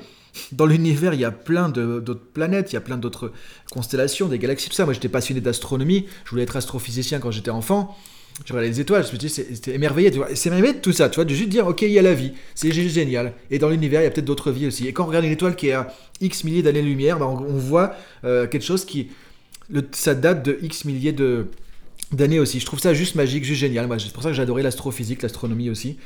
dans 0.52 0.66
l'univers, 0.66 1.14
il 1.14 1.20
y 1.20 1.25
a 1.25 1.30
plein 1.30 1.69
d'autres 1.69 2.20
planètes, 2.32 2.72
il 2.72 2.75
y 2.75 2.78
a 2.78 2.80
plein 2.80 2.96
d'autres 2.96 3.32
constellations, 3.70 4.28
des 4.28 4.38
galaxies, 4.38 4.69
tout 4.69 4.75
ça. 4.75 4.84
Moi, 4.84 4.94
j'étais 4.94 5.08
passionné 5.08 5.40
d'astronomie, 5.40 6.06
je 6.25 6.30
voulais 6.30 6.42
être 6.42 6.56
astrophysicien 6.56 7.19
quand 7.19 7.30
j'étais 7.30 7.50
enfant. 7.50 7.96
Je 8.44 8.52
regardais 8.52 8.69
les 8.69 8.80
étoiles, 8.80 9.04
c'était 9.04 9.75
émerveillé. 9.75 10.12
C'est 10.34 10.48
émerveillé 10.48 10.75
de 10.75 10.78
tout 10.78 10.92
ça, 10.92 11.08
tu 11.08 11.16
vois, 11.16 11.25
de 11.25 11.34
juste 11.34 11.48
dire, 11.48 11.66
ok, 11.66 11.82
il 11.82 11.90
y 11.90 11.98
a 11.98 12.02
la 12.02 12.14
vie, 12.14 12.32
c'est 12.54 12.70
génial. 12.70 13.32
Et 13.50 13.58
dans 13.58 13.69
l'univers, 13.69 14.00
il 14.00 14.04
y 14.04 14.06
a 14.06 14.10
peut-être 14.10 14.25
d'autres 14.25 14.52
vies 14.52 14.69
aussi. 14.69 14.86
Et 14.86 14.92
quand 14.92 15.04
on 15.04 15.08
regarde 15.08 15.25
une 15.25 15.32
étoile 15.32 15.56
qui 15.56 15.69
est 15.69 15.72
à 15.72 15.92
X 16.20 16.44
milliers 16.44 16.62
d'années-lumière, 16.62 17.19
ben, 17.19 17.26
on, 17.26 17.58
voit 17.58 17.94
euh, 18.24 18.46
quelque 18.46 18.64
chose 18.64 18.84
qui. 18.84 19.08
Ça 19.92 20.14
date 20.14 20.44
de 20.44 20.58
X 20.62 20.84
milliers 20.84 21.14
d'années 22.12 22.38
aussi. 22.38 22.60
Je 22.60 22.66
trouve 22.66 22.78
ça 22.78 22.94
juste 22.94 23.16
magique, 23.16 23.44
juste 23.44 23.60
génial. 23.60 23.88
C'est 23.98 24.12
pour 24.12 24.22
ça 24.22 24.31
que 24.31 24.36
j'adorais 24.36 24.62
l'astrophysique, 24.62 25.22
l'astronomie 25.22 25.69
aussi. 25.69 25.98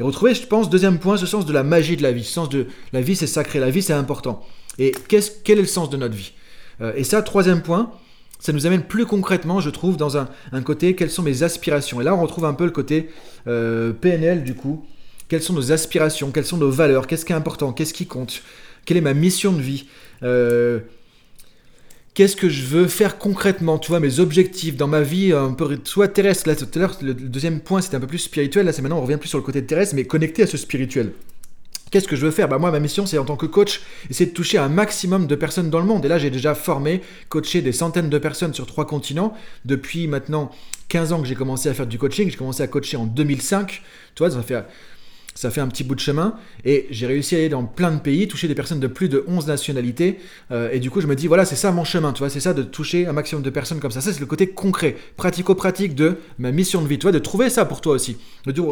Et 0.00 0.02
retrouver, 0.02 0.34
je 0.34 0.46
pense, 0.46 0.70
deuxième 0.70 0.98
point, 0.98 1.18
ce 1.18 1.26
sens 1.26 1.44
de 1.44 1.52
la 1.52 1.62
magie 1.62 1.96
de 1.98 2.02
la 2.02 2.10
vie. 2.10 2.24
Ce 2.24 2.32
sens 2.32 2.48
de 2.48 2.66
la 2.94 3.02
vie, 3.02 3.14
c'est 3.16 3.26
sacré, 3.26 3.60
la 3.60 3.68
vie, 3.68 3.82
c'est 3.82 3.92
important. 3.92 4.42
Et 4.78 4.92
quel 5.08 5.58
est 5.58 5.60
le 5.60 5.66
sens 5.66 5.90
de 5.90 5.98
notre 5.98 6.14
vie? 6.14 6.32
Euh, 6.80 6.94
Et 6.96 7.04
ça, 7.04 7.20
troisième 7.20 7.60
point, 7.60 7.92
ça 8.38 8.54
nous 8.54 8.66
amène 8.66 8.82
plus 8.82 9.04
concrètement, 9.04 9.60
je 9.60 9.68
trouve, 9.68 9.98
dans 9.98 10.16
un, 10.16 10.26
côté, 10.64 10.94
quelles 10.94 11.10
sont 11.10 11.22
mes 11.22 11.42
aspirations? 11.42 12.00
Et 12.00 12.04
là, 12.04 12.14
on 12.14 12.22
retrouve 12.22 12.46
un 12.46 12.54
peu 12.54 12.64
le 12.64 12.70
côté 12.70 13.10
euh, 13.46 13.92
PNL, 13.92 14.42
du 14.42 14.54
coup. 14.54 14.86
Quelles 15.28 15.42
sont 15.42 15.52
nos 15.52 15.70
aspirations? 15.70 16.30
Quelles 16.30 16.46
sont 16.46 16.56
nos 16.56 16.70
valeurs? 16.70 17.06
Qu'est-ce 17.06 17.26
qui 17.26 17.32
est 17.32 17.36
important? 17.36 17.74
Qu'est-ce 17.74 17.92
qui 17.92 18.06
compte? 18.06 18.42
Quelle 18.86 18.96
est 18.96 19.02
ma 19.02 19.12
mission 19.12 19.52
de 19.52 19.60
vie? 19.60 19.84
Euh, 20.22 20.80
qu'est-ce 22.14 22.36
que 22.36 22.48
je 22.48 22.64
veux 22.64 22.86
faire 22.86 23.18
concrètement, 23.18 23.78
tu 23.78 23.88
vois, 23.88 24.00
mes 24.00 24.20
objectifs 24.20 24.76
dans 24.76 24.88
ma 24.88 25.02
vie, 25.02 25.32
un 25.32 25.52
peu 25.52 25.78
soit 25.84 26.08
terrestre. 26.08 26.48
Là, 26.48 26.56
tout 26.56 26.66
à 26.74 26.78
l'heure, 26.78 26.96
le 27.02 27.14
deuxième 27.14 27.60
point, 27.60 27.80
c'était 27.80 27.96
un 27.96 28.00
peu 28.00 28.06
plus 28.06 28.18
spirituel. 28.18 28.66
Là, 28.66 28.72
c'est 28.72 28.82
maintenant, 28.82 28.98
on 28.98 29.02
revient 29.02 29.18
plus 29.18 29.28
sur 29.28 29.38
le 29.38 29.44
côté 29.44 29.64
terrestre, 29.64 29.94
mais 29.94 30.04
connecté 30.04 30.42
à 30.42 30.46
ce 30.46 30.56
spirituel. 30.56 31.12
Qu'est-ce 31.90 32.06
que 32.06 32.14
je 32.14 32.24
veux 32.24 32.30
faire? 32.30 32.48
Bah 32.48 32.58
Moi, 32.58 32.70
ma 32.70 32.78
mission, 32.78 33.04
c'est 33.04 33.18
en 33.18 33.24
tant 33.24 33.36
que 33.36 33.46
coach, 33.46 33.80
essayer 34.08 34.30
de 34.30 34.34
toucher 34.34 34.58
un 34.58 34.68
maximum 34.68 35.26
de 35.26 35.34
personnes 35.34 35.70
dans 35.70 35.80
le 35.80 35.86
monde. 35.86 36.04
Et 36.04 36.08
là, 36.08 36.18
j'ai 36.18 36.30
déjà 36.30 36.54
formé, 36.54 37.00
coaché 37.28 37.62
des 37.62 37.72
centaines 37.72 38.08
de 38.08 38.18
personnes 38.18 38.54
sur 38.54 38.66
trois 38.66 38.86
continents. 38.86 39.34
Depuis 39.64 40.06
maintenant 40.06 40.52
15 40.88 41.12
ans 41.12 41.20
que 41.20 41.26
j'ai 41.26 41.34
commencé 41.34 41.68
à 41.68 41.74
faire 41.74 41.88
du 41.88 41.98
coaching. 41.98 42.30
J'ai 42.30 42.36
commencé 42.36 42.62
à 42.62 42.68
coacher 42.68 42.96
en 42.96 43.06
2005. 43.06 43.82
Tu 44.14 44.22
vois, 44.22 44.30
ça 44.30 44.42
fait 44.42 44.64
ça 45.34 45.50
fait 45.50 45.60
un 45.60 45.68
petit 45.68 45.84
bout 45.84 45.94
de 45.94 46.00
chemin 46.00 46.34
et 46.64 46.86
j'ai 46.90 47.06
réussi 47.06 47.34
à 47.34 47.38
aller 47.38 47.48
dans 47.48 47.64
plein 47.64 47.92
de 47.92 48.00
pays, 48.00 48.28
toucher 48.28 48.48
des 48.48 48.54
personnes 48.54 48.80
de 48.80 48.86
plus 48.86 49.08
de 49.08 49.24
11 49.26 49.46
nationalités. 49.46 50.18
Euh, 50.50 50.70
et 50.72 50.80
du 50.80 50.90
coup, 50.90 51.00
je 51.00 51.06
me 51.06 51.14
dis, 51.14 51.26
voilà, 51.28 51.44
c'est 51.44 51.56
ça 51.56 51.72
mon 51.72 51.84
chemin, 51.84 52.12
tu 52.12 52.18
vois, 52.18 52.30
c'est 52.30 52.40
ça 52.40 52.52
de 52.52 52.62
toucher 52.62 53.06
un 53.06 53.12
maximum 53.12 53.42
de 53.42 53.50
personnes 53.50 53.80
comme 53.80 53.90
ça. 53.90 54.00
Ça, 54.00 54.12
c'est 54.12 54.20
le 54.20 54.26
côté 54.26 54.48
concret, 54.48 54.96
pratico-pratique 55.16 55.94
de 55.94 56.18
ma 56.38 56.50
mission 56.52 56.82
de 56.82 56.88
vie, 56.88 56.98
tu 56.98 57.02
vois, 57.02 57.12
de 57.12 57.18
trouver 57.18 57.48
ça 57.48 57.64
pour 57.64 57.80
toi 57.80 57.94
aussi. 57.94 58.18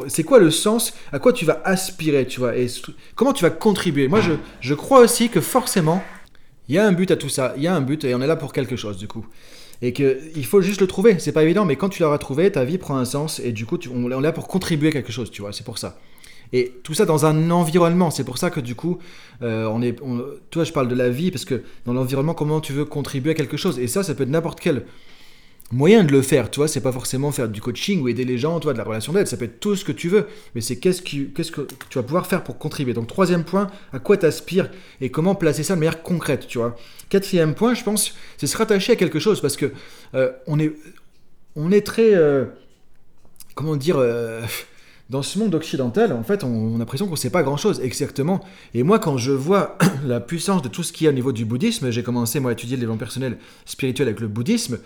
C'est 0.09 0.25
quoi 0.25 0.38
le 0.38 0.50
sens, 0.50 0.93
à 1.12 1.19
quoi 1.19 1.33
tu 1.33 1.45
vas 1.45 1.62
aspirer, 1.65 2.27
tu 2.27 2.41
vois, 2.41 2.57
et 2.57 2.67
comment 3.15 3.33
tu 3.33 3.43
vas 3.43 3.50
contribuer? 3.50 4.09
Moi, 4.09 4.21
je, 4.21 4.33
je 4.61 4.75
crois 4.75 5.00
aussi 5.00 5.29
que 5.29 5.41
forcément, 5.41 6.03
il 6.69 6.75
y 6.75 6.79
a 6.79 6.87
un 6.87 6.93
but 6.93 7.11
à 7.11 7.17
tout 7.17 7.29
ça, 7.29 7.55
il 7.57 7.62
y 7.62 7.67
a 7.67 7.75
un 7.75 7.81
but 7.81 8.05
et 8.05 8.15
on 8.15 8.21
est 8.21 8.27
là 8.27 8.37
pour 8.37 8.53
quelque 8.53 8.77
chose, 8.77 8.99
du 8.99 9.09
coup 9.09 9.25
et 9.81 9.93
qu'il 9.93 10.45
faut 10.45 10.61
juste 10.61 10.81
le 10.81 10.88
trouver. 10.88 11.21
C'est 11.21 11.31
pas 11.31 11.45
évident, 11.45 11.65
mais 11.65 11.77
quand 11.77 11.88
tu 11.88 12.03
l'auras 12.03 12.19
trouvé, 12.19 12.50
ta 12.50 12.65
vie 12.65 12.79
prend 12.79 12.97
un 12.97 13.05
sens 13.05 13.38
et 13.38 13.53
du 13.53 13.65
coup, 13.65 13.79
on 13.95 14.11
est 14.11 14.23
là 14.23 14.33
pour 14.33 14.49
contribuer 14.49 14.88
à 14.88 14.93
quelque 14.93 15.12
chose, 15.12 15.31
tu 15.31 15.41
vois. 15.41 15.53
C'est 15.53 15.65
pour 15.65 15.79
ça. 15.79 15.97
Et 16.52 16.73
tout 16.83 16.95
ça 16.95 17.05
dans 17.05 17.26
un 17.26 17.50
environnement. 17.50 18.11
C'est 18.11 18.25
pour 18.25 18.38
ça 18.38 18.50
que 18.50 18.61
du 18.61 18.75
coup, 18.75 18.99
euh, 19.43 19.67
on 19.67 19.83
est, 19.83 19.97
toi, 20.50 20.64
je 20.64 20.73
parle 20.73 20.88
de 20.88 20.95
la 20.95 21.11
vie 21.11 21.31
parce 21.31 21.45
que 21.45 21.62
dans 21.85 21.93
l'environnement, 21.93 22.35
comment 22.35 22.61
tu 22.61 22.73
veux 22.73 22.85
contribuer 22.85 23.33
à 23.33 23.35
quelque 23.35 23.57
chose? 23.57 23.78
Et 23.78 23.87
ça, 23.87 24.02
ça 24.02 24.14
peut 24.14 24.23
être 24.23 24.31
n'importe 24.31 24.61
quel 24.61 24.85
moyens 25.71 26.07
de 26.07 26.12
le 26.12 26.23
faire, 26.23 26.50
tu 26.50 26.61
vois, 26.61 26.69
c'est 26.69 26.81
pas 26.81 26.93
forcément 26.93 27.31
faire 27.31 27.49
du 27.49 27.61
coaching 27.61 28.00
ou 28.00 28.09
aider 28.09 28.25
les 28.25 28.38
gens, 28.38 28.59
toi, 28.59 28.73
de 28.73 28.78
la 28.78 28.85
relation 28.85 29.12
d'aide, 29.12 29.26
ça 29.26 29.37
peut 29.37 29.45
être 29.45 29.61
tout 29.61 29.76
ce 29.76 29.85
que 29.85 29.93
tu 29.93 30.09
veux, 30.09 30.26
mais 30.55 30.61
c'est 30.61 30.76
qu'est-ce, 30.76 31.02
qu'est-ce 31.02 31.52
que 31.52 31.67
tu 31.90 31.99
vas 31.99 32.02
pouvoir 32.02 32.26
faire 32.26 32.43
pour 32.43 32.59
contribuer? 32.59 32.95
Donc 32.95 33.07
troisième 33.07 33.45
point, 33.45 33.67
à 33.93 33.99
quoi 33.99 34.17
t'aspires 34.17 34.71
et 35.00 35.11
comment 35.11 35.35
placer 35.35 35.62
ça 35.62 35.75
de 35.75 35.81
manière 35.81 36.02
concrète, 36.02 36.47
tu 36.47 36.59
vois? 36.59 36.75
Quatrième 37.11 37.55
point, 37.55 37.75
je 37.75 37.85
pense, 37.85 38.14
c'est 38.38 38.47
se 38.47 38.57
rattacher 38.57 38.93
à 38.93 38.97
quelque 38.97 39.19
chose, 39.19 39.40
parce 39.43 39.57
que 39.57 39.71
euh, 40.14 40.33
on, 40.47 40.59
est, 40.59 40.73
on 41.55 41.71
est 41.71 41.85
très, 41.85 42.14
euh, 42.14 42.47
comment 43.55 43.76
dire, 43.76 43.99
dans 45.11 45.23
ce 45.23 45.38
monde 45.38 45.55
occidental, 45.55 46.12
en 46.12 46.23
fait, 46.23 46.45
on, 46.45 46.75
a 46.75 46.79
l'impression 46.79 47.07
qu'on 47.07 47.12
ne 47.12 47.17
sait 47.17 47.31
pas 47.31 47.43
grand-chose 47.43 47.81
exactement. 47.81 48.45
Et 48.75 48.83
moi, 48.83 48.99
quand 48.99 49.17
je 49.17 49.33
vois 49.33 49.79
la 50.07 50.21
puissance 50.21 50.61
de 50.61 50.69
tout 50.69 50.83
ce 50.83 50.93
qu'il 50.93 51.07
y 51.07 51.09
a 51.09 51.11
au 51.11 51.15
niveau 51.15 51.33
du 51.33 51.45
bouddhisme, 51.45 51.91
j'ai 51.91 52.03
commencé 52.03 52.41
moi 52.41 52.50
à 52.50 52.53
étudier 52.53 52.77
le 52.77 52.81
développement 52.81 52.99
personnel 52.99 53.38
spirituel 53.65 54.09
avec 54.09 54.21
le 54.21 54.29
bouddhisme, 54.29 54.79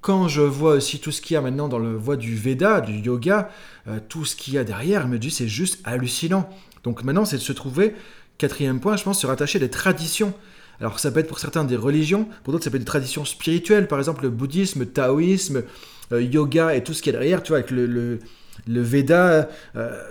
quand 0.00 0.28
je 0.28 0.42
vois 0.42 0.74
aussi 0.74 0.98
tout 0.98 1.10
ce 1.10 1.20
qu'il 1.20 1.34
y 1.34 1.36
a 1.36 1.40
maintenant 1.40 1.68
dans 1.68 1.78
le 1.78 1.94
voie 1.94 2.16
du 2.16 2.34
Veda, 2.34 2.80
du 2.80 2.98
yoga, 2.98 3.50
euh, 3.88 3.98
tout 4.08 4.24
ce 4.24 4.34
qu'il 4.34 4.54
y 4.54 4.58
a 4.58 4.64
derrière, 4.64 5.02
je 5.02 5.08
me 5.08 5.18
dis 5.18 5.30
c'est 5.30 5.48
juste 5.48 5.80
hallucinant. 5.84 6.48
Donc 6.84 7.04
maintenant, 7.04 7.24
c'est 7.24 7.36
de 7.36 7.42
se 7.42 7.52
trouver, 7.52 7.94
quatrième 8.38 8.80
point, 8.80 8.96
je 8.96 9.04
pense, 9.04 9.20
se 9.20 9.26
rattacher 9.26 9.58
des 9.58 9.68
traditions. 9.68 10.32
Alors 10.80 10.98
ça 10.98 11.10
peut 11.10 11.20
être 11.20 11.28
pour 11.28 11.38
certains 11.38 11.64
des 11.64 11.76
religions, 11.76 12.26
pour 12.42 12.52
d'autres 12.52 12.64
ça 12.64 12.70
peut 12.70 12.76
être 12.76 12.82
des 12.82 12.86
traditions 12.86 13.26
spirituelles, 13.26 13.86
par 13.86 13.98
exemple 13.98 14.22
le 14.22 14.30
bouddhisme, 14.30 14.80
le 14.80 14.86
taoïsme, 14.86 15.62
euh, 16.12 16.22
yoga 16.22 16.74
et 16.74 16.82
tout 16.82 16.94
ce 16.94 17.02
qu'il 17.02 17.12
y 17.12 17.16
a 17.16 17.18
derrière, 17.18 17.42
tu 17.42 17.48
vois, 17.48 17.58
avec 17.58 17.70
le, 17.70 18.18
Veda. 18.66 19.48
Euh, 19.76 20.02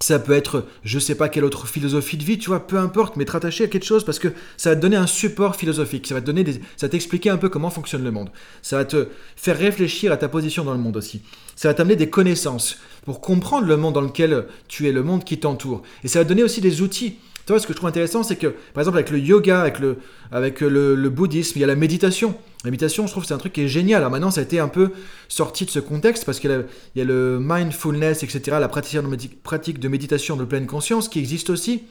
ça 0.00 0.18
peut 0.18 0.32
être, 0.32 0.66
je 0.84 0.98
sais 0.98 1.16
pas 1.16 1.28
quelle 1.28 1.44
autre 1.44 1.66
philosophie 1.66 2.16
de 2.16 2.24
vie, 2.24 2.38
tu 2.38 2.50
vois, 2.50 2.66
peu 2.66 2.78
importe, 2.78 3.16
mais 3.16 3.24
te 3.24 3.32
rattacher 3.32 3.64
à 3.64 3.66
quelque 3.66 3.84
chose 3.84 4.04
parce 4.04 4.18
que 4.18 4.28
ça 4.56 4.70
va 4.70 4.76
te 4.76 4.80
donner 4.80 4.96
un 4.96 5.08
support 5.08 5.56
philosophique, 5.56 6.06
ça 6.06 6.14
va 6.14 6.20
te 6.20 6.26
donner 6.26 6.44
ça 6.76 6.86
va 6.86 6.88
t'expliquer 6.88 7.30
un 7.30 7.36
peu 7.36 7.48
comment 7.48 7.70
fonctionne 7.70 8.04
le 8.04 8.12
monde, 8.12 8.30
ça 8.62 8.76
va 8.76 8.84
te 8.84 9.08
faire 9.34 9.58
réfléchir 9.58 10.12
à 10.12 10.16
ta 10.16 10.28
position 10.28 10.64
dans 10.64 10.72
le 10.72 10.78
monde 10.78 10.96
aussi, 10.96 11.22
ça 11.56 11.68
va 11.68 11.74
t'amener 11.74 11.96
des 11.96 12.10
connaissances 12.10 12.78
pour 13.04 13.20
comprendre 13.20 13.66
le 13.66 13.76
monde 13.76 13.94
dans 13.94 14.00
lequel 14.00 14.46
tu 14.68 14.88
es, 14.88 14.92
le 14.92 15.02
monde 15.02 15.24
qui 15.24 15.38
t'entoure, 15.38 15.82
et 16.04 16.08
ça 16.08 16.20
va 16.20 16.24
te 16.24 16.28
donner 16.28 16.44
aussi 16.44 16.60
des 16.60 16.80
outils 16.80 17.16
vois, 17.52 17.60
ce 17.60 17.66
que 17.66 17.72
je 17.72 17.76
trouve 17.76 17.88
intéressant, 17.88 18.22
c'est 18.22 18.36
que, 18.36 18.48
par 18.74 18.82
exemple, 18.82 18.98
avec 18.98 19.10
le 19.10 19.18
yoga, 19.18 19.60
avec 19.60 19.78
le, 19.78 19.98
avec 20.32 20.60
le, 20.60 21.08
bouddhisme, 21.08 21.58
il 21.58 21.60
y 21.60 21.64
a 21.64 21.66
la 21.66 21.76
méditation. 21.76 22.34
La 22.64 22.70
méditation, 22.70 23.06
je 23.06 23.12
trouve 23.12 23.24
c'est 23.24 23.34
un 23.34 23.38
truc 23.38 23.52
qui 23.52 23.62
est 23.62 23.68
génial. 23.68 24.08
Maintenant, 24.10 24.30
ça 24.30 24.40
a 24.40 24.44
été 24.44 24.58
un 24.58 24.68
peu 24.68 24.90
sorti 25.28 25.64
de 25.64 25.70
ce 25.70 25.78
contexte 25.78 26.24
parce 26.24 26.40
qu'il 26.40 26.64
y, 26.96 27.00
a 27.00 27.04
le 27.04 27.38
mindfulness, 27.40 28.22
etc., 28.22 28.56
la 28.60 28.68
pratique 28.68 29.80
de 29.80 29.88
méditation 29.88 30.36
de 30.36 30.44
pleine 30.44 30.66
conscience 30.66 31.08
qui 31.08 31.18
existe 31.18 31.50
aussi. 31.50 31.82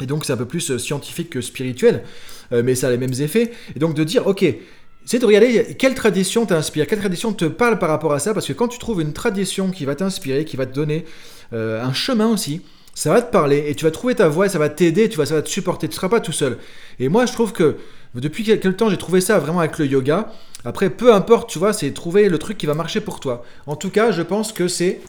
Et 0.00 0.06
donc, 0.06 0.24
c'est 0.24 0.32
un 0.32 0.36
peu 0.36 0.46
plus 0.46 0.70
euh, 0.70 0.78
scientifique 0.78 1.30
que 1.30 1.40
spirituel, 1.40 2.04
euh, 2.52 2.62
mais 2.64 2.74
ça 2.74 2.88
a 2.88 2.90
les 2.90 2.96
mêmes 2.96 3.14
effets. 3.20 3.52
Et 3.76 3.78
donc, 3.78 3.94
de 3.94 4.04
dire, 4.04 4.26
ok, 4.26 4.44
c'est 5.04 5.18
de 5.18 5.26
regarder 5.26 5.76
quelle 5.78 5.94
tradition 5.94 6.46
t'inspire, 6.46 6.86
quelle 6.86 7.00
tradition 7.00 7.32
te 7.32 7.44
parle 7.44 7.78
par 7.78 7.88
rapport 7.88 8.12
à 8.12 8.18
ça, 8.18 8.34
parce 8.34 8.46
que 8.46 8.52
quand 8.52 8.68
tu 8.68 8.78
trouves 8.78 9.00
une 9.00 9.12
tradition 9.12 9.70
qui 9.70 9.84
va 9.84 9.94
t'inspirer, 9.94 10.44
qui 10.44 10.56
va 10.56 10.66
te 10.66 10.74
donner 10.74 11.04
euh, 11.52 11.82
un 11.82 11.92
chemin 11.92 12.28
aussi, 12.28 12.62
ça 12.94 13.12
va 13.12 13.22
te 13.22 13.30
parler 13.30 13.64
et 13.68 13.74
tu 13.74 13.84
vas 13.84 13.90
trouver 13.90 14.14
ta 14.14 14.28
voix 14.28 14.46
et 14.46 14.48
ça 14.48 14.58
va 14.58 14.68
t'aider, 14.68 15.08
tu 15.08 15.16
vois, 15.16 15.26
ça 15.26 15.34
va 15.34 15.42
te 15.42 15.48
supporter, 15.48 15.88
tu 15.88 15.92
ne 15.92 15.96
seras 15.96 16.08
pas 16.08 16.20
tout 16.20 16.32
seul. 16.32 16.58
Et 16.98 17.08
moi, 17.08 17.26
je 17.26 17.32
trouve 17.32 17.52
que 17.52 17.76
depuis 18.14 18.44
quelques 18.44 18.76
temps, 18.76 18.90
j'ai 18.90 18.96
trouvé 18.96 19.20
ça 19.20 19.38
vraiment 19.38 19.60
avec 19.60 19.78
le 19.78 19.86
yoga. 19.86 20.32
Après, 20.64 20.90
peu 20.90 21.14
importe, 21.14 21.48
tu 21.48 21.58
vois, 21.58 21.72
c'est 21.72 21.92
trouver 21.92 22.28
le 22.28 22.38
truc 22.38 22.58
qui 22.58 22.66
va 22.66 22.74
marcher 22.74 23.00
pour 23.00 23.20
toi. 23.20 23.44
En 23.66 23.76
tout 23.76 23.90
cas, 23.90 24.10
je 24.10 24.22
pense 24.22 24.52
que 24.52 24.68
c'est 24.68 25.00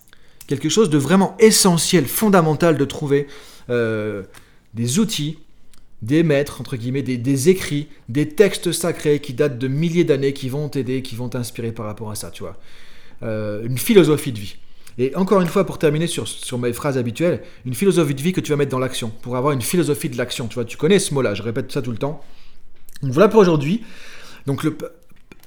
quelque 0.48 0.70
chose 0.70 0.90
de 0.90 0.98
vraiment 0.98 1.36
essentiel, 1.40 2.06
fondamental 2.06 2.78
de 2.78 2.86
trouver 2.86 3.28
euh, 3.70 4.24
des 4.74 5.00
outils, 5.00 5.40
des 6.02 6.24
maîtres, 6.24 6.62
entre 6.62 6.78
guillemets, 6.78 7.04
des, 7.04 7.50
écrits, 7.50 7.88
des 8.10 8.30
textes 8.30 8.72
sacrés 8.72 9.20
qui 9.20 9.34
datent 9.34 9.58
de 9.58 9.68
milliers 9.68 10.04
d'années, 10.04 10.34
qui 10.34 10.50
vont 10.50 10.70
t'aider, 10.70 11.02
qui 11.02 11.16
vont 11.16 11.30
t'inspirer 11.30 11.72
par 11.72 11.86
rapport 11.86 12.12
à 12.12 12.16
ça, 12.16 12.32
tu 12.32 12.44
vois. 12.44 12.58
Euh, 13.24 13.64
une 13.66 13.78
philosophie 13.78 14.32
de 14.32 14.40
vie. 14.40 14.56
Et 14.98 15.16
encore 15.16 15.42
une 15.42 15.48
fois, 15.48 15.66
pour 15.66 15.78
terminer 15.78 16.08
sur, 16.08 16.28
sur 16.28 16.58
mes 16.58 16.74
phrases 16.74 16.98
habituelles, 16.98 17.42
une 17.66 17.74
philosophie 17.74 18.16
de 18.16 18.22
vie 18.22 18.34
que 18.34 18.42
tu 18.42 18.52
vas 18.52 18.58
mettre 18.58 18.72
dans 18.72 18.80
l'action, 18.80 19.12
pour 19.22 19.38
avoir 19.38 19.54
une 19.54 19.62
philosophie 19.62 20.10
de 20.10 20.18
l'action. 20.18 20.48
Tu 20.48 20.56
vois, 20.56 20.66
tu 20.66 20.78
connais 20.78 21.00
ce 21.00 21.14
mot-là, 21.14 21.34
je 21.34 21.44
répète 21.44 21.72
ça 21.72 21.82
tout 21.82 21.92
le 21.92 21.98
temps. 21.98 22.22
Donc 23.02 23.12
voilà 23.14 23.30
pour 23.30 23.40
aujourd'hui. 23.40 23.84
Donc 24.46 24.64
le, 24.64 24.78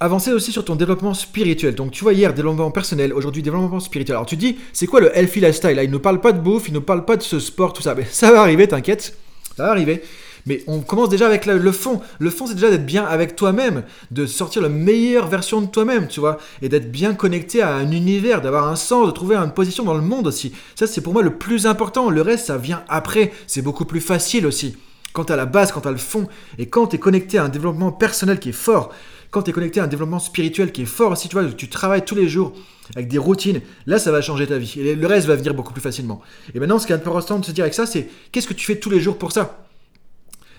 avancer 0.00 0.32
aussi 0.32 0.52
sur 0.52 0.64
ton 0.64 0.76
développement 0.76 1.14
spirituel. 1.14 1.74
Donc 1.74 1.92
tu 1.92 2.02
vois 2.02 2.12
hier 2.12 2.34
développement 2.34 2.70
personnel, 2.70 3.12
aujourd'hui 3.12 3.42
développement 3.42 3.80
spirituel. 3.80 4.16
Alors 4.16 4.26
tu 4.26 4.36
dis, 4.36 4.58
c'est 4.72 4.86
quoi 4.86 5.00
le 5.00 5.16
healthy 5.16 5.40
lifestyle? 5.40 5.76
Là, 5.76 5.84
il 5.84 5.90
ne 5.90 5.98
parle 5.98 6.20
pas 6.20 6.32
de 6.32 6.40
bouffe, 6.40 6.68
il 6.68 6.74
ne 6.74 6.78
parle 6.78 7.04
pas 7.04 7.16
de 7.16 7.22
ce 7.22 7.38
sport, 7.38 7.72
tout 7.72 7.82
ça. 7.82 7.94
Mais 7.94 8.04
ça 8.10 8.32
va 8.32 8.40
arriver, 8.40 8.66
t'inquiète, 8.66 9.16
ça 9.56 9.64
va 9.64 9.70
arriver. 9.70 10.02
Mais 10.46 10.62
on 10.66 10.80
commence 10.80 11.08
déjà 11.08 11.26
avec 11.26 11.46
le, 11.46 11.72
fond. 11.72 12.00
Le 12.18 12.30
fond, 12.30 12.46
c'est 12.46 12.54
déjà 12.54 12.70
d'être 12.70 12.86
bien 12.86 13.04
avec 13.04 13.36
toi-même, 13.36 13.82
de 14.10 14.26
sortir 14.26 14.62
la 14.62 14.68
meilleure 14.68 15.28
version 15.28 15.60
de 15.60 15.66
toi-même, 15.66 16.08
tu 16.08 16.20
vois, 16.20 16.38
et 16.62 16.68
d'être 16.68 16.90
bien 16.90 17.14
connecté 17.14 17.62
à 17.62 17.74
un 17.74 17.90
univers, 17.90 18.40
d'avoir 18.40 18.68
un 18.68 18.76
sens, 18.76 19.06
de 19.06 19.12
trouver 19.12 19.36
une 19.36 19.52
position 19.52 19.84
dans 19.84 19.94
le 19.94 20.02
monde 20.02 20.26
aussi. 20.26 20.52
Ça, 20.74 20.86
c'est 20.86 21.00
pour 21.00 21.12
moi 21.12 21.22
le 21.22 21.38
plus 21.38 21.66
important. 21.66 22.10
Le 22.10 22.22
reste, 22.22 22.46
ça 22.46 22.58
vient 22.58 22.84
après. 22.88 23.32
C'est 23.46 23.62
beaucoup 23.62 23.84
plus 23.84 24.00
facile 24.00 24.46
aussi. 24.46 24.76
Quand 25.12 25.30
as 25.30 25.36
la 25.36 25.46
base, 25.46 25.70
quand 25.70 25.86
as 25.86 25.92
le 25.92 25.96
fond, 25.96 26.26
et 26.58 26.66
quand 26.66 26.88
tu 26.88 26.96
es 26.96 26.98
connecté 26.98 27.38
à 27.38 27.44
un 27.44 27.48
développement 27.48 27.92
personnel 27.92 28.40
qui 28.40 28.48
est 28.48 28.52
fort, 28.52 28.92
quand 29.30 29.42
tu 29.42 29.50
es 29.50 29.52
connecté 29.52 29.80
à 29.80 29.84
un 29.84 29.88
développement 29.88 30.18
spirituel 30.18 30.72
qui 30.72 30.82
est 30.82 30.86
fort 30.86 31.12
aussi, 31.12 31.28
tu 31.28 31.36
vois, 31.36 31.44
tu 31.50 31.68
travailles 31.68 32.04
tous 32.04 32.14
les 32.14 32.28
jours 32.28 32.52
avec 32.94 33.08
des 33.08 33.18
routines, 33.18 33.60
là 33.86 33.98
ça 33.98 34.12
va 34.12 34.20
changer 34.20 34.46
ta 34.46 34.58
vie. 34.58 34.74
Et 34.78 34.94
le 34.94 35.06
reste 35.06 35.26
va 35.26 35.36
venir 35.36 35.54
beaucoup 35.54 35.72
plus 35.72 35.82
facilement. 35.82 36.20
Et 36.54 36.60
maintenant, 36.60 36.78
ce 36.78 36.86
qui 36.86 36.92
est 36.92 36.96
important 36.96 37.38
de 37.38 37.44
se 37.44 37.52
dire 37.52 37.64
avec 37.64 37.74
ça, 37.74 37.86
c'est 37.86 38.08
qu'est-ce 38.30 38.46
que 38.46 38.54
tu 38.54 38.66
fais 38.66 38.76
tous 38.76 38.90
les 38.90 39.00
jours 39.00 39.18
pour 39.18 39.32
ça? 39.32 39.64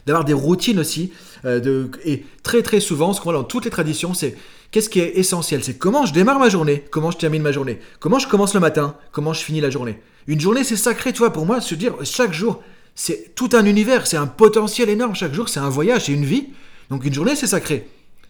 D'avoir 0.05 0.25
des 0.25 0.33
routines 0.33 0.79
aussi. 0.79 1.11
Euh, 1.45 1.87
et 2.03 2.25
très 2.43 2.61
très 2.61 2.79
souvent, 2.79 3.13
ce 3.13 3.19
qu'on 3.19 3.31
voit 3.31 3.39
dans 3.39 3.43
toutes 3.43 3.65
les 3.65 3.71
traditions, 3.71 4.13
c'est 4.13 4.35
qu'est-ce 4.71 4.89
qui 4.89 4.99
est 4.99 5.17
essentiel? 5.17 5.63
C'est 5.63 5.77
comment 5.77 6.05
je 6.05 6.13
démarre 6.13 6.39
ma 6.39 6.49
journée, 6.49 6.83
comment 6.91 7.11
je 7.11 7.17
termine 7.17 7.41
ma 7.41 7.51
journée, 7.51 7.79
comment 7.99 8.19
je 8.19 8.27
commence 8.27 8.53
le 8.53 8.59
matin, 8.59 8.95
comment 9.11 9.33
je 9.33 9.43
finis 9.43 9.61
la 9.61 9.69
journée? 9.69 9.99
Une 10.27 10.39
journée, 10.39 10.63
c'est 10.63 10.75
sacré, 10.75 11.13
tu 11.13 11.19
vois, 11.19 11.31
pour 11.31 11.45
moi, 11.45 11.61
se 11.61 11.75
dire 11.75 11.93
chaque 12.03 12.33
jour, 12.33 12.61
c'est 12.95 13.35
tout 13.35 13.49
un 13.53 13.65
univers, 13.65 14.07
c'est 14.07 14.17
un 14.17 14.27
potentiel 14.27 14.89
énorme 14.89 15.15
chaque 15.15 15.33
jour, 15.33 15.49
c'est 15.49 15.59
un 15.59 15.69
voyage, 15.69 16.05
c'est 16.05 16.13
une 16.13 16.25
vie. 16.25 16.47
Donc 16.89 17.05
une 17.05 17.13
journée, 17.13 17.35
c'est 17.35 17.47
sacré. 17.47 17.87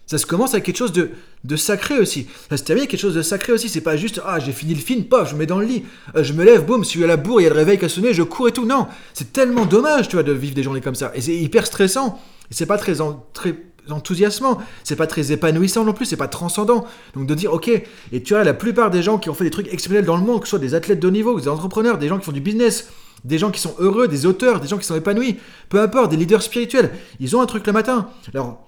Ça 0.08 0.18
se 0.18 0.26
commence 0.26 0.54
avec 0.54 0.66
quelque 0.66 0.78
chose 0.78 0.94
de, 0.94 1.56
sacré 1.56 1.98
aussi. 1.98 2.28
Ça 2.50 2.58
se 2.58 2.64
termine 2.64 2.86
quelque 2.88 3.00
chose 3.00 3.16
de 3.16 3.22
sacré 3.22 3.54
aussi. 3.54 3.70
C'est 3.70 3.82
pas 3.82 3.98
juste, 3.98 4.22
ah, 4.26 4.40
j'ai 4.40 4.52
fini 4.52 4.74
le 4.74 4.80
film, 4.80 5.06
pof, 5.06 5.30
je 5.30 5.34
me 5.34 5.40
mets 5.40 5.46
dans 5.46 5.60
le 5.60 5.66
lit. 5.66 5.84
Euh, 6.16 6.24
je 6.24 6.34
me 6.34 6.44
lève, 6.44 6.66
boum, 6.66 6.84
si 6.84 7.04
à 7.04 7.08
la 7.08 7.18
bourre, 7.18 7.42
il 7.42 7.46
y 7.46 7.48
a 7.48 7.50
le 7.50 7.56
réveil 7.56 7.80
qui 7.80 7.86
a 7.86 7.90
sonné, 7.90 8.14
je 8.14 8.24
cours 8.24 8.48
et 8.48 8.52
tout. 8.52 8.66
Non, 8.66 8.88
c'est 9.14 9.34
tellement 9.34 9.66
dommage, 9.66 10.08
tu 10.08 10.16
vois, 10.16 10.24
de 10.24 10.32
vivre 10.32 10.54
des 10.54 10.64
journées 10.64 10.82
comme 10.82 10.96
ça. 10.96 11.12
Et 11.16 11.22
c'est 11.22 11.36
hyper 11.36 11.66
stressant. 11.66 12.20
Et 12.52 12.54
c'est 12.54 12.68
pas 12.68 12.78
très, 12.78 12.94
très 13.34 13.56
enthousiasmant. 13.90 14.60
C'est 14.84 14.96
pas 14.96 15.08
très 15.08 15.32
épanouissant 15.32 15.84
non 15.84 15.94
plus, 15.94 16.06
c'est 16.06 16.18
pas 16.18 16.28
transcendant. 16.28 16.86
Donc 17.16 17.26
de 17.28 17.34
dire, 17.34 17.54
ok, 17.54 17.68
et 17.68 18.24
tu 18.24 18.34
vois, 18.34 18.44
la 18.44 18.54
plupart 18.54 18.92
des 18.92 19.02
gens 19.02 19.18
qui 19.18 19.30
ont 19.30 19.34
fait 19.34 19.44
des 19.44 19.52
trucs 19.52 19.68
exceptionnels 19.68 20.06
dans 20.06 20.18
le 20.18 20.24
monde, 20.24 20.42
que 20.42 20.46
ce 20.46 20.52
soit 20.52 20.60
des 20.60 20.76
athlètes 20.76 21.00
de 21.00 21.08
haut 21.08 21.12
niveau, 21.12 21.40
des 21.40 21.48
entrepreneurs, 21.48 21.98
des 21.98 22.08
gens 22.08 22.20
qui 22.20 22.26
font 22.26 22.32
du 22.32 22.42
business, 22.42 22.90
des 23.24 23.38
gens 23.40 23.52
qui 23.52 23.60
sont 23.60 23.76
heureux, 23.80 24.08
des 24.08 24.26
auteurs, 24.26 24.60
des 24.60 24.68
gens 24.68 24.78
qui 24.78 24.86
sont 24.86 24.96
épanouis, 24.96 25.38
peu 25.70 25.82
importe, 25.82 26.12
des 26.12 26.18
leaders 26.18 26.44
spirituels, 26.44 26.92
ils 27.20 27.36
ont 27.36 27.42
un 27.42 27.48
truc 27.48 27.66
le 27.66 27.74
matin. 27.74 28.10
Alors, 28.34 28.65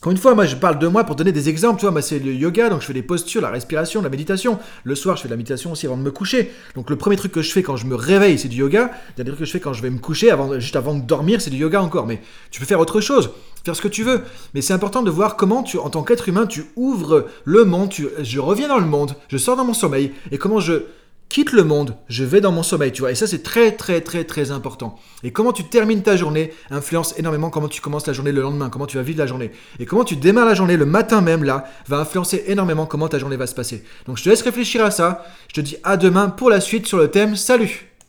encore 0.00 0.12
une 0.12 0.16
fois, 0.16 0.34
moi 0.34 0.46
je 0.46 0.56
parle 0.56 0.78
de 0.78 0.86
moi 0.86 1.04
pour 1.04 1.14
donner 1.14 1.30
des 1.30 1.50
exemples. 1.50 1.78
Tu 1.78 1.86
vois, 1.86 2.00
c'est 2.00 2.20
le 2.20 2.32
yoga, 2.32 2.70
donc 2.70 2.80
je 2.80 2.86
fais 2.86 2.94
des 2.94 3.02
postures, 3.02 3.42
la 3.42 3.50
respiration, 3.50 4.00
la 4.00 4.08
méditation. 4.08 4.58
Le 4.82 4.94
soir, 4.94 5.18
je 5.18 5.22
fais 5.22 5.28
de 5.28 5.34
la 5.34 5.36
méditation 5.36 5.72
aussi 5.72 5.84
avant 5.84 5.98
de 5.98 6.02
me 6.02 6.10
coucher. 6.10 6.50
Donc 6.74 6.88
le 6.88 6.96
premier 6.96 7.16
truc 7.16 7.32
que 7.32 7.42
je 7.42 7.52
fais 7.52 7.62
quand 7.62 7.76
je 7.76 7.84
me 7.84 7.94
réveille, 7.94 8.38
c'est 8.38 8.48
du 8.48 8.56
yoga. 8.56 8.84
Le 8.84 9.16
dernier 9.16 9.32
truc 9.32 9.40
que 9.40 9.44
je 9.44 9.52
fais 9.52 9.60
quand 9.60 9.74
je 9.74 9.82
vais 9.82 9.90
me 9.90 9.98
coucher, 9.98 10.34
juste 10.56 10.76
avant 10.76 10.94
de 10.94 11.02
dormir, 11.02 11.42
c'est 11.42 11.50
du 11.50 11.58
yoga 11.58 11.82
encore. 11.82 12.06
Mais 12.06 12.22
tu 12.50 12.60
peux 12.60 12.64
faire 12.64 12.80
autre 12.80 13.02
chose, 13.02 13.28
faire 13.62 13.76
ce 13.76 13.82
que 13.82 13.88
tu 13.88 14.02
veux. 14.02 14.22
Mais 14.54 14.62
c'est 14.62 14.72
important 14.72 15.02
de 15.02 15.10
voir 15.10 15.36
comment 15.36 15.62
tu, 15.62 15.76
en 15.76 15.90
tant 15.90 16.02
qu'être 16.02 16.30
humain, 16.30 16.46
tu 16.46 16.64
ouvres 16.76 17.26
le 17.44 17.66
monde. 17.66 17.90
Tu, 17.90 18.08
je 18.22 18.40
reviens 18.40 18.68
dans 18.68 18.78
le 18.78 18.86
monde, 18.86 19.14
je 19.28 19.36
sors 19.36 19.54
dans 19.54 19.66
mon 19.66 19.74
sommeil 19.74 20.12
et 20.30 20.38
comment 20.38 20.60
je 20.60 20.84
quitte 21.30 21.52
le 21.52 21.64
monde, 21.64 21.96
je 22.08 22.24
vais 22.24 22.42
dans 22.42 22.52
mon 22.52 22.62
sommeil, 22.62 22.92
tu 22.92 23.00
vois. 23.00 23.12
Et 23.12 23.14
ça, 23.14 23.26
c'est 23.26 23.42
très, 23.42 23.72
très, 23.72 24.02
très, 24.02 24.24
très 24.24 24.50
important. 24.50 24.98
Et 25.22 25.32
comment 25.32 25.52
tu 25.52 25.64
termines 25.64 26.02
ta 26.02 26.16
journée 26.16 26.52
influence 26.70 27.18
énormément 27.18 27.48
comment 27.48 27.68
tu 27.68 27.80
commences 27.80 28.06
la 28.06 28.12
journée 28.12 28.32
le 28.32 28.42
lendemain, 28.42 28.68
comment 28.68 28.86
tu 28.86 28.98
vas 28.98 29.02
vivre 29.02 29.20
la 29.20 29.26
journée. 29.26 29.52
Et 29.78 29.86
comment 29.86 30.04
tu 30.04 30.16
démarres 30.16 30.46
la 30.46 30.54
journée 30.54 30.76
le 30.76 30.84
matin 30.84 31.22
même, 31.22 31.44
là, 31.44 31.64
va 31.88 32.00
influencer 32.00 32.44
énormément 32.48 32.84
comment 32.84 33.08
ta 33.08 33.18
journée 33.18 33.36
va 33.36 33.46
se 33.46 33.54
passer. 33.54 33.84
Donc, 34.06 34.18
je 34.18 34.24
te 34.24 34.28
laisse 34.28 34.42
réfléchir 34.42 34.84
à 34.84 34.90
ça. 34.90 35.24
Je 35.48 35.54
te 35.54 35.60
dis 35.60 35.76
à 35.84 35.96
demain 35.96 36.28
pour 36.28 36.50
la 36.50 36.60
suite 36.60 36.86
sur 36.86 36.98
le 36.98 37.08
thème. 37.08 37.36
Salut 37.36 37.89